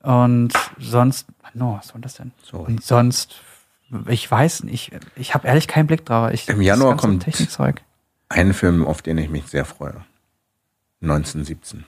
[0.03, 2.33] Und sonst, no, was soll das denn?
[2.43, 2.73] Sorry.
[2.73, 3.37] Und sonst,
[4.09, 6.31] ich weiß nicht, ich, ich habe ehrlich keinen Blick drauf.
[6.33, 7.83] Ich, Im Januar kommt- Technikzeug.
[8.31, 10.05] Ein Film, auf den ich mich sehr freue.
[11.03, 11.85] 1917.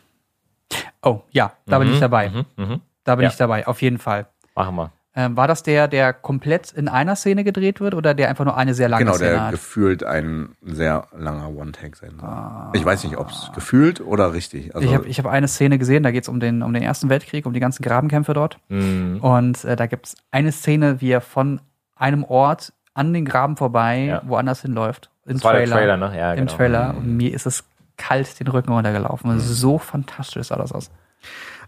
[1.03, 2.31] Oh, ja, da bin Mhm, ich dabei.
[2.31, 2.81] Mhm, mhm.
[3.05, 3.31] Da bin Ja.
[3.31, 4.27] ich dabei, auf jeden Fall.
[4.55, 4.93] Machen wir.
[5.15, 8.57] Ähm, war das der, der komplett in einer Szene gedreht wird oder der einfach nur
[8.57, 9.51] eine sehr lange Genau, Szene der hat?
[9.51, 12.31] gefühlt ein sehr langer One-Take sein soll.
[12.73, 14.75] Ich weiß nicht, ob es gefühlt oder richtig.
[14.75, 16.83] Also, ich habe ich hab eine Szene gesehen, da geht es um den, um den
[16.83, 18.57] Ersten Weltkrieg, um die ganzen Grabenkämpfe dort.
[18.71, 19.19] Mhm.
[19.21, 21.61] Und äh, da gibt es eine Szene, wie er von
[21.95, 24.23] einem Ort an den Graben vorbei Ja.
[24.25, 25.11] woanders hinläuft.
[25.27, 25.77] Im Das war der Trailer.
[25.77, 26.19] Trailer, ne?
[26.19, 26.57] Ja, Im genau.
[26.57, 26.95] Trailer.
[26.97, 27.65] Und mir ist es
[27.99, 29.39] kalt den Rücken runtergelaufen.
[29.41, 30.91] So fantastisch sah das aus.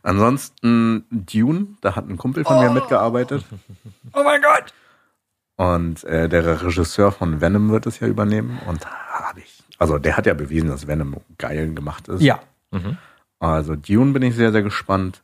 [0.04, 3.44] Ansonsten Dune, da hat ein Kumpel von mir mitgearbeitet.
[4.12, 4.72] Oh mein Gott!
[5.56, 8.60] Und äh, der Regisseur von Venom wird es ja übernehmen.
[8.66, 9.62] Und habe ich.
[9.78, 12.22] Also der hat ja bewiesen, dass Venom geil gemacht ist.
[12.22, 12.40] Ja.
[12.70, 12.98] Mhm.
[13.38, 15.22] Also Dune bin ich sehr, sehr gespannt.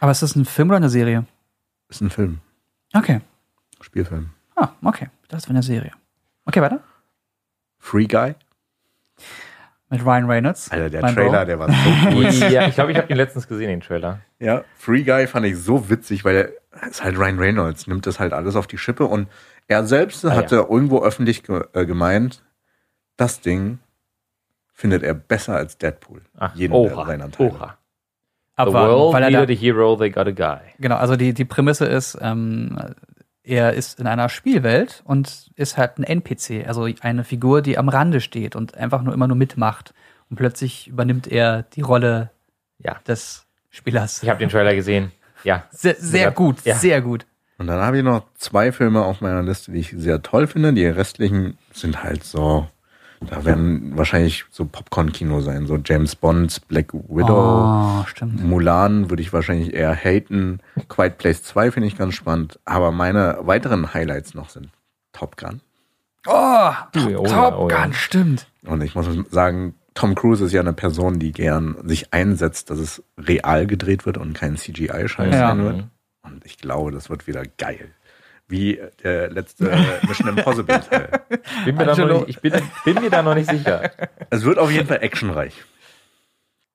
[0.00, 1.26] Aber ist das ein Film oder eine Serie?
[1.88, 2.40] Ist ein Film.
[2.92, 3.20] Okay.
[3.80, 4.30] Spielfilm.
[4.56, 5.08] Ah, okay.
[5.28, 5.92] Das wäre eine Serie.
[6.44, 6.80] Okay, weiter.
[7.78, 8.34] Free Guy.
[9.90, 10.70] Mit Ryan Reynolds.
[10.70, 11.44] Alter, der Trailer, Bro.
[11.46, 12.32] der war so gut.
[12.50, 14.20] ja, ich glaube, ich habe ihn letztens gesehen, den Trailer.
[14.38, 16.36] Ja, Free Guy fand ich so witzig, weil
[16.72, 19.28] er ist halt Ryan Reynolds, nimmt das halt alles auf die Schippe und
[19.66, 22.42] er selbst Ah, hatte irgendwo öffentlich ge äh, gemeint,
[23.16, 23.78] das Ding
[24.72, 26.22] findet er besser als Deadpool.
[26.38, 27.50] Ach, Jeden oha, der seiner Teile.
[27.50, 27.76] oha.
[28.56, 30.60] The Abwarten, world weil er da, a hero, they got a guy.
[30.78, 32.78] Genau, also die, die Prämisse ist, ähm,
[33.42, 37.88] er ist in einer Spielwelt und ist halt ein NPC, also eine Figur, die am
[37.88, 39.94] Rande steht und einfach nur immer nur mitmacht.
[40.28, 42.30] Und plötzlich übernimmt er die Rolle
[42.78, 42.98] Ja.
[43.06, 44.22] des Spielers.
[44.22, 45.12] Ich habe den Trailer gesehen.
[45.44, 45.64] Ja.
[45.70, 46.30] Sehr, sehr Ja.
[46.30, 46.74] gut, Ja.
[46.76, 47.26] sehr gut.
[47.58, 50.72] Und dann habe ich noch zwei Filme auf meiner Liste, die ich sehr toll finde.
[50.72, 52.66] Die restlichen sind halt so,
[53.20, 58.00] da werden wahrscheinlich so Popcorn-Kino sein, so James Bond, Black Widow.
[58.00, 58.42] Oh, stimmt.
[58.42, 60.60] Mulan würde ich wahrscheinlich eher haten.
[60.88, 62.58] Quiet Place 2 finde ich ganz spannend.
[62.64, 64.70] Aber meine weiteren Highlights noch sind
[65.12, 65.60] Top Gun.
[66.26, 67.84] Oh, Oh ja, Top oh ja.
[67.84, 68.46] Gun, stimmt.
[68.64, 72.78] Und ich muss sagen, Tom Cruise ist ja eine Person, die gern sich einsetzt, dass
[72.78, 75.48] es real gedreht wird und kein CGI-Scheiß Ja.
[75.48, 75.84] sein wird.
[76.22, 77.90] Und ich glaube, das wird wieder geil.
[78.50, 79.64] Wie der letzte
[80.06, 81.08] Mission Impossible Teil.
[81.64, 82.18] Bin mir da noch Angelo.
[82.20, 82.52] nicht, ich bin,
[82.84, 83.90] bin mir da noch nicht sicher.
[84.28, 85.54] Es wird auf jeden Fall actionreich.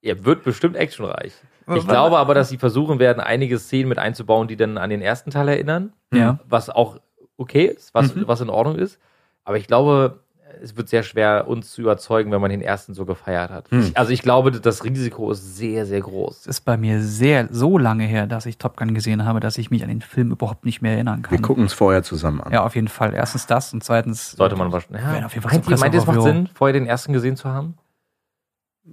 [0.01, 1.33] Er wird bestimmt actionreich.
[1.75, 5.01] Ich glaube aber, dass sie versuchen werden, einige Szenen mit einzubauen, die dann an den
[5.01, 5.93] ersten Teil erinnern.
[6.13, 6.39] Ja.
[6.47, 6.99] Was auch
[7.37, 8.99] okay ist, was, was in Ordnung ist.
[9.43, 10.19] Aber ich glaube,
[10.61, 13.69] es wird sehr schwer, uns zu überzeugen, wenn man den ersten so gefeiert hat.
[13.71, 13.79] Hm.
[13.81, 16.41] Ich, also ich glaube, das Risiko ist sehr, sehr groß.
[16.41, 19.57] Es ist bei mir sehr, so lange her, dass ich Top Gun gesehen habe, dass
[19.57, 21.31] ich mich an den Film überhaupt nicht mehr erinnern kann.
[21.31, 22.51] Wir gucken es vorher zusammen an.
[22.53, 23.13] Ja, auf jeden Fall.
[23.13, 24.31] Erstens das und zweitens.
[24.31, 25.01] Sollte man wahrscheinlich.
[25.03, 26.21] Ja, auf jeden Fall meint, ihr, meint ihr, es macht.
[26.21, 27.77] Sinn, vorher den ersten gesehen zu haben?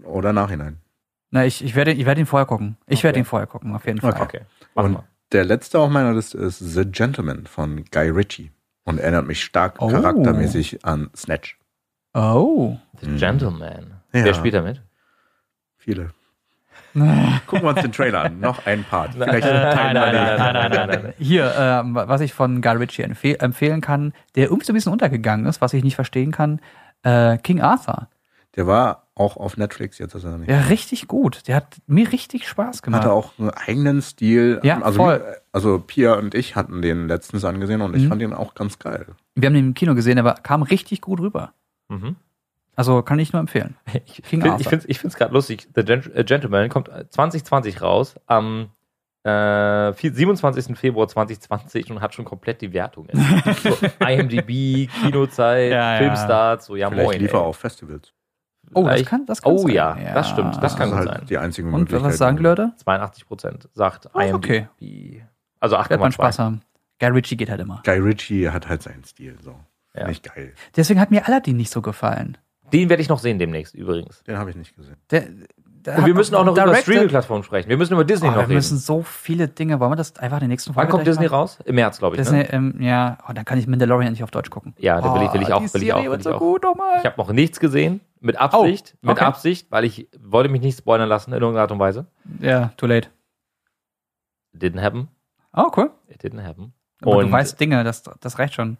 [0.04, 0.78] Oder nachhinein.
[1.30, 2.76] Na, ich, ich werde, ich werde ihn vorher gucken.
[2.86, 3.04] Ich Okay.
[3.04, 4.20] werde ihn vorher gucken, auf jeden Fall.
[4.20, 4.40] Okay.
[4.74, 5.04] Mach Und mal.
[5.32, 8.50] der letzte auf meiner Liste ist The Gentleman von Guy Ritchie.
[8.84, 9.88] Und erinnert mich stark Oh.
[9.88, 11.56] charaktermäßig an Snatch.
[12.14, 12.76] Oh.
[13.00, 13.16] The.
[13.16, 13.92] Gentleman.
[14.12, 14.24] Ja.
[14.24, 14.82] Wer spielt da mit?
[15.76, 16.10] Viele.
[16.94, 18.40] Gucken wir uns den Trailer an.
[18.40, 19.12] Noch ein Part.
[19.14, 21.14] Vielleicht Nein, nein, nein, nein, nein, nein, nein, nein.
[21.18, 24.92] Hier, ähm, was ich von Guy Ritchie empfehl empfehlen kann, der irgendwie so ein bisschen
[24.92, 26.60] untergegangen ist, was ich nicht verstehen kann.
[27.02, 28.08] Äh, King Arthur.
[28.56, 30.50] Der war auch auf Netflix, jetzt ist er nicht.
[30.50, 31.48] Ja, richtig gut.
[31.48, 33.02] Der hat mir richtig Spaß gemacht.
[33.02, 34.60] Hatte auch einen eigenen Stil.
[34.62, 35.24] Ja, also, voll.
[35.52, 38.08] also Pia und ich hatten den letztens angesehen und ich Mhm.
[38.08, 39.06] fand den auch ganz geil.
[39.34, 41.52] Wir haben den im Kino gesehen, aber kam richtig gut rüber.
[41.88, 42.16] Mhm.
[42.76, 43.76] Also kann ich nur empfehlen.
[44.06, 44.60] Ich finde Arthur.
[44.60, 45.68] ich find's, ich find's gerade lustig.
[45.74, 48.70] The äh, Gentleman kommt 2020 raus, am
[49.24, 50.76] äh, vier- 27.
[50.76, 53.10] Februar 2020 und hat schon komplett die Wertungen.
[53.62, 53.76] so,
[54.06, 55.96] IMDb, Kinozeit, Ja.
[55.98, 57.20] Filmstarts, so ja Vielleicht moin.
[57.20, 58.12] lief er auf Festivals.
[58.74, 59.72] Oh, das kann, das kann Oh sein.
[59.74, 61.26] ja, das stimmt, das kann ist gut halt sein.
[61.28, 62.72] die einzige Und was sagen die Leute?
[62.76, 64.34] 82 Prozent sagt IMDb.
[64.34, 65.24] okay.
[65.60, 66.12] Also Wird man 8,2.
[66.14, 66.60] Spaß haben.
[66.98, 67.82] Guy Ritchie geht halt immer.
[67.84, 69.36] Guy Ritchie hat halt seinen Stil.
[69.42, 69.54] So.
[69.94, 70.08] Ja.
[70.08, 70.54] Nicht geil.
[70.76, 72.38] Deswegen hat mir Aladdin nicht so gefallen.
[72.72, 74.22] Den werde ich noch sehen demnächst übrigens.
[74.24, 74.96] Den habe ich nicht gesehen.
[75.10, 75.24] Der,
[75.58, 77.68] der Und wir müssen auch noch über Director- Streaming-Plattformen sprechen.
[77.68, 78.54] Wir müssen über Disney Oh, noch wir reden.
[78.54, 79.78] müssen so viele Dinge.
[79.80, 81.34] Wollen wir das einfach in den nächsten Wann Folge kommt Disney machen?
[81.34, 81.58] raus?
[81.64, 82.22] Im März, glaube ich.
[82.22, 82.52] Disney, Ne?
[82.52, 84.74] ähm, ja, oh, dann kann ich Mandalorian endlich auf Deutsch gucken.
[84.78, 85.62] Ja, da will ich, will ich auch.
[85.62, 86.38] die Will ich auch, Serie will wird ich so auch.
[86.38, 86.98] gut, oh Mann.
[87.00, 88.00] Ich habe noch nichts gesehen.
[88.22, 88.94] Mit Absicht.
[89.02, 89.24] Oh, Mit okay.
[89.24, 92.06] Absicht, weil ich wollte mich nicht spoilern lassen in irgendeiner Art und Weise.
[92.40, 93.08] Ja, too late.
[94.54, 95.08] It didn't happen.
[95.54, 95.90] Oh, cool.
[96.08, 96.72] It didn't happen.
[97.02, 98.76] Aber Und du weißt Dinge, das, das reicht schon.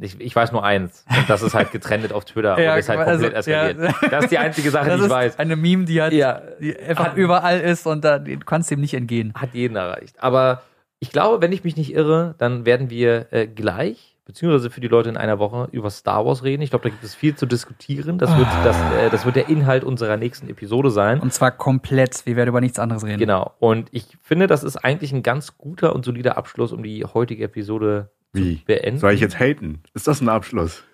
[0.00, 1.04] ich, ich weiß nur eins.
[1.14, 3.66] Und das ist halt getrennt auf Twitter Ja, und ist halt also, komplett ja.
[3.68, 4.12] eskaliert.
[4.12, 5.38] Das ist die einzige Sache, Das die ich ist weiß.
[5.38, 8.80] eine Meme, die, hat, Ja, die einfach Hat- überall ist und da, du kannst dem
[8.80, 9.32] nicht entgehen.
[9.34, 10.22] hat jeden erreicht.
[10.22, 10.62] Aber
[11.00, 14.88] ich glaube, wenn ich mich nicht irre, dann werden wir äh, gleich, beziehungsweise für die
[14.88, 16.62] Leute in einer Woche, über Star Wars reden.
[16.62, 18.18] Ich glaube, da gibt es viel zu diskutieren.
[18.18, 21.20] Das wird, das, äh, das wird der Inhalt unserer nächsten Episode sein.
[21.20, 22.24] Und zwar komplett.
[22.24, 23.18] Wir werden über nichts anderes reden.
[23.18, 23.54] Genau.
[23.58, 27.44] Und ich finde, das ist eigentlich ein ganz guter und solider Abschluss, um die heutige
[27.44, 28.58] Episode Wie?
[28.58, 28.98] zu beenden.
[28.98, 29.82] Soll ich jetzt haten?
[29.92, 30.84] Ist das ein Abschluss?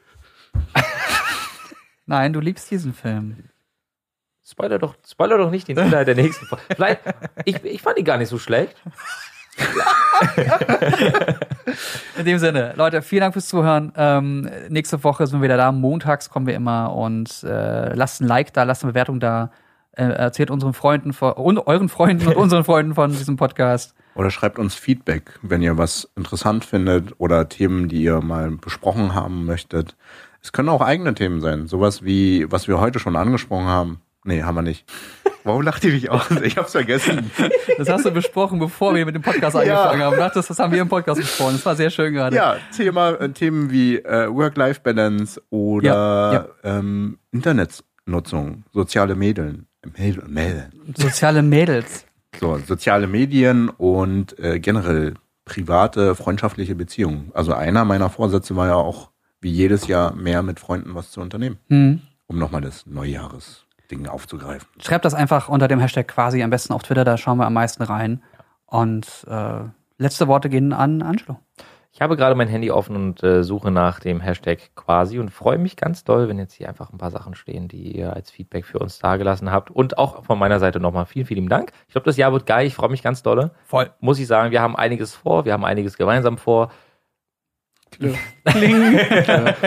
[2.06, 3.36] Nein, du liebst diesen Film.
[4.42, 6.64] Spoiler doch, spoiler doch nicht den Inhalt der nächsten Folge.
[6.74, 7.02] Vielleicht,
[7.44, 8.74] ich, ich fand ihn gar nicht so schlecht.
[12.18, 13.92] In dem Sinne, Leute, vielen Dank fürs Zuhören.
[13.96, 15.72] Ähm, nächste Woche sind wir wieder da.
[15.72, 19.50] Montags kommen wir immer und äh, lasst ein Like da, lasst eine Bewertung da.
[19.92, 23.94] Äh, erzählt unseren Freunden von, und euren Freunden und unseren Freunden von diesem Podcast.
[24.14, 29.14] Oder schreibt uns Feedback, wenn ihr was interessant findet oder Themen, die ihr mal besprochen
[29.14, 29.96] haben möchtet.
[30.42, 31.66] Es können auch eigene Themen sein.
[31.66, 34.00] Sowas wie, was wir heute schon angesprochen haben.
[34.24, 34.90] Nee, haben wir nicht.
[35.44, 36.30] Warum lacht ihr mich aus?
[36.42, 37.30] Ich hab's vergessen.
[37.78, 40.16] Das hast du besprochen, bevor wir mit dem Podcast angefangen haben.
[40.18, 41.54] Dachtest, das haben wir im Podcast besprochen.
[41.54, 42.36] Das war sehr schön gerade.
[42.36, 46.46] Ja, Thema, äh, Themen wie äh, Work-Life-Balance oder Ja, ja.
[46.78, 49.66] Ähm, Internetnutzung, soziale Medien.
[49.96, 50.72] Medien, Medien.
[50.96, 52.04] Soziale Mädels.
[52.38, 55.14] So, soziale Medien und äh, generell
[55.46, 57.30] private, freundschaftliche Beziehungen.
[57.34, 59.10] Also einer meiner Vorsätze war ja auch,
[59.40, 62.00] wie jedes Jahr, mehr mit Freunden was zu unternehmen, Hm.
[62.26, 62.84] um nochmal das
[63.90, 64.68] Neujahresding aufzugreifen.
[64.80, 67.54] Schreibt das einfach unter dem Hashtag quasi am besten auf Twitter, da schauen wir am
[67.54, 68.22] meisten rein.
[68.66, 69.64] Und äh,
[69.98, 71.38] letzte Worte gehen an Angelo.
[71.92, 75.58] Ich habe gerade mein Handy offen und äh, suche nach dem Hashtag quasi und freue
[75.58, 78.64] mich ganz doll, wenn jetzt hier einfach ein paar Sachen stehen, die ihr als Feedback
[78.64, 79.72] für uns dagelassen habt.
[79.72, 81.72] Und auch von meiner Seite nochmal vielen, vielen Dank.
[81.88, 82.64] Ich glaube, das Jahr wird geil.
[82.64, 83.50] Ich freue mich ganz dolle.
[83.64, 83.90] Voll.
[83.98, 85.44] Muss ich sagen, wir haben einiges vor.
[85.44, 86.70] Wir haben einiges gemeinsam vor.
[87.90, 88.16] Kling.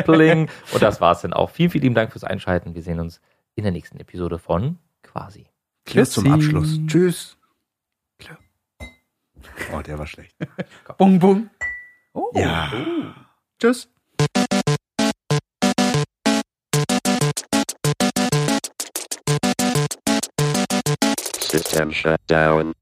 [0.05, 0.49] Pling.
[0.71, 1.49] Und das war's dann auch.
[1.49, 2.73] Vielen, vielen Dank fürs Einschalten.
[2.73, 3.19] Wir sehen uns
[3.55, 5.45] in der nächsten Episode von quasi.
[5.85, 6.31] Tschüss zum.
[6.31, 6.79] Abschluss.
[6.87, 7.37] Tschüss.
[9.73, 10.35] Oh, der war schlecht.
[10.97, 11.49] Bung, bung.
[12.13, 12.31] Oh.
[12.35, 12.71] Ja.
[13.59, 13.89] Tschüss.
[21.51, 22.73] System shut down.